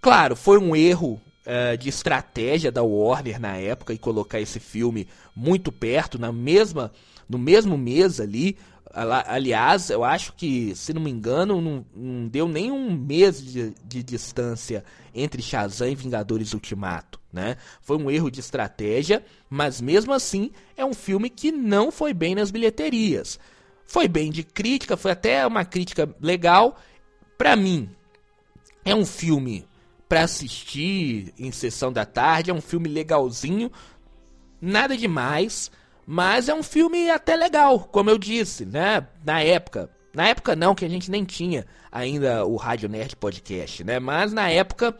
Claro, 0.00 0.34
foi 0.34 0.58
um 0.58 0.74
erro 0.74 1.20
uh, 1.46 1.78
de 1.78 1.88
estratégia 1.88 2.72
da 2.72 2.82
Warner 2.82 3.40
na 3.40 3.56
época 3.56 3.92
e 3.92 3.98
colocar 3.98 4.40
esse 4.40 4.58
filme 4.58 5.06
muito 5.36 5.70
perto, 5.70 6.18
na 6.18 6.32
mesma, 6.32 6.90
no 7.28 7.38
mesmo 7.38 7.78
mês 7.78 8.18
ali, 8.18 8.56
Aliás, 8.92 9.88
eu 9.88 10.04
acho 10.04 10.34
que, 10.34 10.74
se 10.76 10.92
não 10.92 11.00
me 11.00 11.10
engano, 11.10 11.60
não, 11.60 11.86
não 11.94 12.28
deu 12.28 12.46
nem 12.46 12.70
um 12.70 12.90
mês 12.90 13.42
de, 13.42 13.74
de, 13.84 14.02
distância 14.02 14.84
entre 15.14 15.40
Shazam 15.40 15.88
e 15.88 15.94
Vingadores 15.94 16.52
Ultimato, 16.52 17.18
né? 17.32 17.56
Foi 17.80 17.96
um 17.96 18.10
erro 18.10 18.30
de 18.30 18.40
estratégia, 18.40 19.24
mas 19.48 19.80
mesmo 19.80 20.12
assim 20.12 20.50
é 20.76 20.84
um 20.84 20.92
filme 20.92 21.30
que 21.30 21.50
não 21.50 21.90
foi 21.90 22.12
bem 22.12 22.34
nas 22.34 22.50
bilheterias. 22.50 23.40
Foi 23.84 24.06
bem 24.08 24.30
de 24.30 24.42
crítica, 24.42 24.96
foi 24.96 25.12
até 25.12 25.46
uma 25.46 25.64
crítica 25.64 26.14
legal. 26.20 26.78
Pra 27.38 27.56
mim, 27.56 27.88
é 28.84 28.94
um 28.94 29.06
filme 29.06 29.66
para 30.06 30.24
assistir 30.24 31.32
em 31.38 31.50
sessão 31.50 31.90
da 31.90 32.04
tarde, 32.04 32.50
é 32.50 32.54
um 32.54 32.60
filme 32.60 32.88
legalzinho, 32.88 33.72
nada 34.60 34.94
demais 34.96 35.70
mas 36.06 36.48
é 36.48 36.54
um 36.54 36.62
filme 36.62 37.10
até 37.10 37.36
legal, 37.36 37.80
como 37.80 38.10
eu 38.10 38.18
disse, 38.18 38.64
né? 38.64 39.06
Na 39.24 39.40
época, 39.40 39.90
Na 40.14 40.28
época 40.28 40.54
não, 40.54 40.74
que 40.74 40.84
a 40.84 40.88
gente 40.88 41.10
nem 41.10 41.24
tinha 41.24 41.66
ainda 41.90 42.44
o 42.44 42.56
Rádio 42.56 42.88
Nerd 42.88 43.16
Podcast, 43.16 43.82
né? 43.82 43.98
Mas 43.98 44.32
na 44.32 44.50
época, 44.50 44.94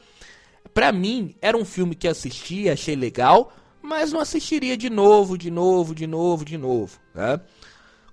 pra 0.73 0.91
mim, 0.91 1.35
era 1.43 1.57
um 1.57 1.65
filme 1.65 1.95
que 1.95 2.09
assisti, 2.09 2.69
achei 2.69 2.97
legal, 2.97 3.53
mas 3.83 4.11
não 4.13 4.21
assistiria 4.21 4.77
de 4.77 4.89
novo, 4.89 5.37
de 5.37 5.51
novo, 5.51 5.95
de 5.95 6.07
novo, 6.07 6.45
de 6.45 6.57
novo, 6.57 6.99
né? 7.15 7.39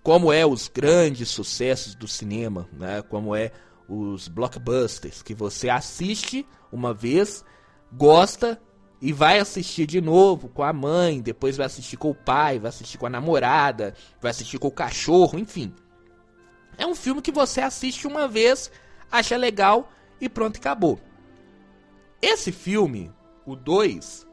Como 0.03 0.31
é 0.33 0.45
os 0.45 0.67
grandes 0.67 1.29
sucessos 1.29 1.95
do 1.95 2.07
cinema, 2.07 2.67
né? 2.73 3.01
Como 3.01 3.33
é 3.35 3.51
os 3.87 4.27
blockbusters 4.27 5.21
que 5.21 5.33
você 5.33 5.69
assiste 5.69 6.45
uma 6.71 6.93
vez, 6.93 7.45
gosta 7.93 8.59
e 9.01 9.13
vai 9.13 9.39
assistir 9.39 9.85
de 9.85 10.01
novo 10.01 10.49
com 10.49 10.63
a 10.63 10.73
mãe, 10.73 11.21
depois 11.21 11.55
vai 11.55 11.65
assistir 11.65 11.97
com 11.97 12.09
o 12.09 12.15
pai, 12.15 12.59
vai 12.59 12.69
assistir 12.69 12.97
com 12.97 13.05
a 13.05 13.09
namorada, 13.09 13.93
vai 14.21 14.31
assistir 14.31 14.59
com 14.59 14.67
o 14.67 14.71
cachorro, 14.71 15.39
enfim. 15.39 15.73
É 16.77 16.85
um 16.85 16.95
filme 16.95 17.21
que 17.21 17.31
você 17.31 17.61
assiste 17.61 18.07
uma 18.07 18.27
vez, 18.27 18.71
acha 19.11 19.37
legal 19.37 19.89
e 20.19 20.27
pronto, 20.27 20.57
acabou. 20.57 20.99
Esse 22.21 22.51
filme, 22.51 23.11
o 23.45 23.55
2, 23.55 24.27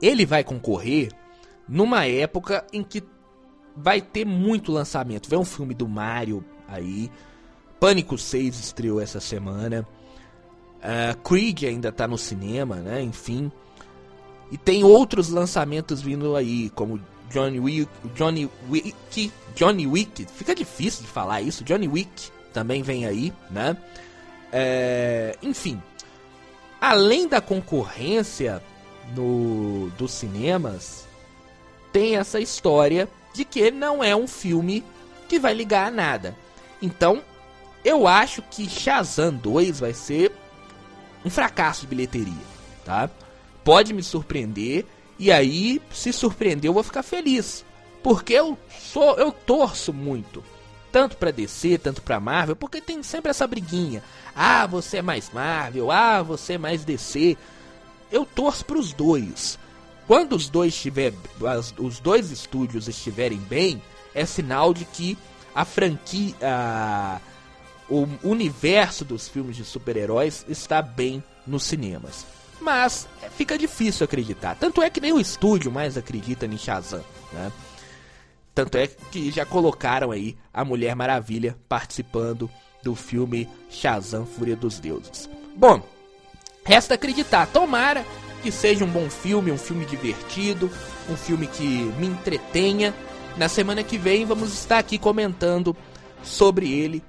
ele 0.00 0.24
vai 0.24 0.42
concorrer 0.42 1.12
numa 1.68 2.06
época 2.06 2.66
em 2.72 2.82
que 2.82 3.02
vai 3.76 4.00
ter 4.00 4.24
muito 4.24 4.72
lançamento. 4.72 5.28
Vem 5.28 5.38
um 5.38 5.44
filme 5.44 5.74
do 5.74 5.86
Mario 5.86 6.44
aí. 6.66 7.10
Pânico 7.78 8.18
6 8.18 8.58
estreou 8.58 9.00
essa 9.00 9.20
semana. 9.20 9.86
Uh, 10.80 11.16
Creed 11.22 11.64
ainda 11.64 11.92
tá 11.92 12.08
no 12.08 12.16
cinema, 12.16 12.76
né? 12.76 13.02
Enfim. 13.02 13.52
E 14.50 14.56
tem 14.56 14.82
outros 14.82 15.28
lançamentos 15.28 16.02
vindo 16.02 16.34
aí, 16.34 16.70
como 16.70 17.00
Johnny 17.30 17.60
Wick, 17.60 17.90
Johnny 18.14 18.50
Wick, 18.68 19.32
Johnny 19.54 19.86
Wick, 19.86 20.26
fica 20.26 20.54
difícil 20.54 21.02
de 21.02 21.08
falar 21.08 21.40
isso, 21.40 21.62
Johnny 21.62 21.86
Wick 21.86 22.30
também 22.52 22.82
vem 22.82 23.06
aí, 23.06 23.32
né? 23.50 23.76
É, 24.52 25.36
enfim, 25.40 25.80
além 26.80 27.28
da 27.28 27.40
concorrência 27.40 28.60
no, 29.14 29.90
dos 29.90 30.10
cinemas, 30.10 31.06
tem 31.92 32.16
essa 32.16 32.40
história 32.40 33.08
de 33.32 33.44
que 33.44 33.70
não 33.70 34.02
é 34.02 34.14
um 34.14 34.26
filme 34.26 34.84
que 35.28 35.38
vai 35.38 35.54
ligar 35.54 35.86
a 35.86 35.90
nada. 35.90 36.36
Então, 36.82 37.22
eu 37.84 38.08
acho 38.08 38.42
que 38.42 38.68
Shazam 38.68 39.32
2 39.34 39.78
vai 39.78 39.94
ser 39.94 40.32
um 41.24 41.30
fracasso 41.30 41.82
de 41.82 41.88
bilheteria, 41.88 42.32
tá? 42.84 43.10
Pode 43.64 43.92
me 43.92 44.02
surpreender, 44.02 44.86
e 45.18 45.30
aí, 45.30 45.82
se 45.92 46.12
surpreender, 46.12 46.68
eu 46.68 46.74
vou 46.74 46.82
ficar 46.82 47.02
feliz. 47.02 47.64
Porque 48.02 48.32
eu 48.32 48.58
sou, 48.78 49.16
eu 49.16 49.30
torço 49.30 49.92
muito. 49.92 50.42
Tanto 50.90 51.16
para 51.16 51.30
DC, 51.30 51.78
tanto 51.78 52.02
para 52.02 52.18
Marvel, 52.18 52.56
porque 52.56 52.80
tem 52.80 53.02
sempre 53.02 53.30
essa 53.30 53.46
briguinha. 53.46 54.02
Ah, 54.34 54.66
você 54.66 54.96
é 54.96 55.02
mais 55.02 55.30
Marvel, 55.30 55.90
ah, 55.90 56.22
você 56.22 56.54
é 56.54 56.58
mais 56.58 56.84
DC. 56.84 57.36
Eu 58.10 58.24
torço 58.24 58.64
para 58.64 58.78
os 58.78 58.92
dois. 58.92 59.58
Quando 60.06 60.34
os 60.34 60.48
dois 60.48 60.74
estiver, 60.74 61.12
os 61.78 62.00
dois 62.00 62.30
estúdios 62.30 62.88
estiverem 62.88 63.38
bem, 63.38 63.80
é 64.14 64.24
sinal 64.24 64.74
de 64.74 64.84
que 64.84 65.16
a 65.54 65.64
franquia, 65.64 66.34
a, 66.42 67.20
o 67.90 68.08
universo 68.22 69.04
dos 69.04 69.28
filmes 69.28 69.56
de 69.56 69.64
super-heróis 69.64 70.44
está 70.48 70.80
bem 70.80 71.22
nos 71.46 71.64
cinemas. 71.64 72.24
Mas 72.60 73.08
é, 73.22 73.28
fica 73.28 73.58
difícil 73.58 74.04
acreditar. 74.04 74.54
Tanto 74.54 74.82
é 74.82 74.88
que 74.88 75.00
nem 75.00 75.12
o 75.12 75.20
estúdio 75.20 75.72
mais 75.72 75.96
acredita 75.96 76.46
em 76.46 76.56
Shazam, 76.56 77.02
né? 77.32 77.50
Tanto 78.54 78.76
é 78.76 78.86
que 78.86 79.30
já 79.30 79.44
colocaram 79.44 80.10
aí 80.10 80.36
a 80.52 80.64
Mulher 80.64 80.94
Maravilha 80.94 81.56
participando 81.68 82.50
do 82.82 82.94
filme 82.94 83.48
Shazam 83.70 84.26
Fúria 84.26 84.56
dos 84.56 84.78
Deuses. 84.78 85.28
Bom, 85.56 85.82
resta 86.64 86.94
acreditar. 86.94 87.46
Tomara 87.46 88.04
que 88.42 88.50
seja 88.50 88.84
um 88.84 88.90
bom 88.90 89.08
filme, 89.08 89.50
um 89.50 89.58
filme 89.58 89.84
divertido, 89.86 90.70
um 91.08 91.16
filme 91.16 91.46
que 91.46 91.64
me 91.98 92.06
entretenha. 92.06 92.94
Na 93.36 93.48
semana 93.48 93.82
que 93.82 93.96
vem 93.96 94.26
vamos 94.26 94.52
estar 94.52 94.78
aqui 94.78 94.98
comentando 94.98 95.76
sobre 96.22 96.72
ele 96.72 97.02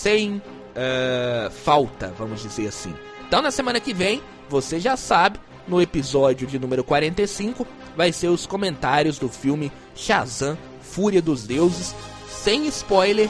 sem 0.00 0.36
uh, 0.36 1.50
falta, 1.50 2.12
vamos 2.18 2.42
dizer 2.42 2.68
assim. 2.68 2.94
Então 3.26 3.42
na 3.42 3.50
semana 3.50 3.78
que 3.78 3.92
vem 3.92 4.22
você 4.48 4.80
já 4.80 4.96
sabe, 4.96 5.38
no 5.68 5.80
episódio 5.80 6.46
de 6.46 6.58
número 6.58 6.82
45 6.82 7.66
vai 7.96 8.12
ser 8.12 8.28
os 8.28 8.46
comentários 8.46 9.18
do 9.18 9.28
filme 9.28 9.70
Shazam 9.94 10.56
Fúria 10.80 11.20
dos 11.20 11.46
Deuses, 11.46 11.94
sem 12.28 12.66
spoiler 12.66 13.28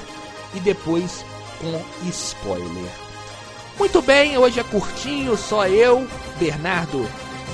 e 0.55 0.61
depois 0.61 1.25
com 1.61 2.09
spoiler. 2.09 2.91
Muito 3.79 4.01
bem, 4.01 4.39
hoje 4.39 4.61
é 4.61 4.65
curtinho, 4.65 5.37
só 5.37 5.67
eu, 5.67 6.07
Bernardo 6.39 7.07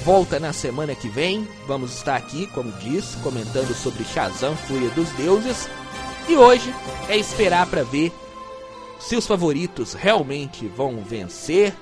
volta 0.04 0.38
na 0.38 0.52
semana 0.52 0.94
que 0.94 1.08
vem. 1.08 1.48
Vamos 1.66 1.96
estar 1.96 2.14
aqui, 2.16 2.46
como 2.48 2.70
disse, 2.72 3.16
comentando 3.18 3.74
sobre 3.74 4.04
Shazam 4.04 4.54
Fúria 4.56 4.90
dos 4.90 5.08
Deuses. 5.10 5.68
E 6.28 6.36
hoje 6.36 6.72
é 7.08 7.16
esperar 7.16 7.66
para 7.66 7.82
ver 7.82 8.12
se 8.98 9.16
os 9.16 9.26
favoritos 9.26 9.94
realmente 9.94 10.66
vão 10.66 10.98
vencer 10.98 11.74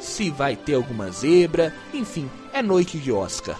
se 0.00 0.30
vai 0.30 0.56
ter 0.56 0.74
alguma 0.74 1.10
zebra, 1.10 1.74
enfim, 1.92 2.30
é 2.52 2.62
noite 2.62 2.98
de 2.98 3.10
Oscar. 3.12 3.58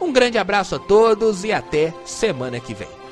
Um 0.00 0.12
grande 0.12 0.38
abraço 0.38 0.76
a 0.76 0.78
todos 0.78 1.44
e 1.44 1.52
até 1.52 1.92
semana 2.04 2.60
que 2.60 2.74
vem. 2.74 3.03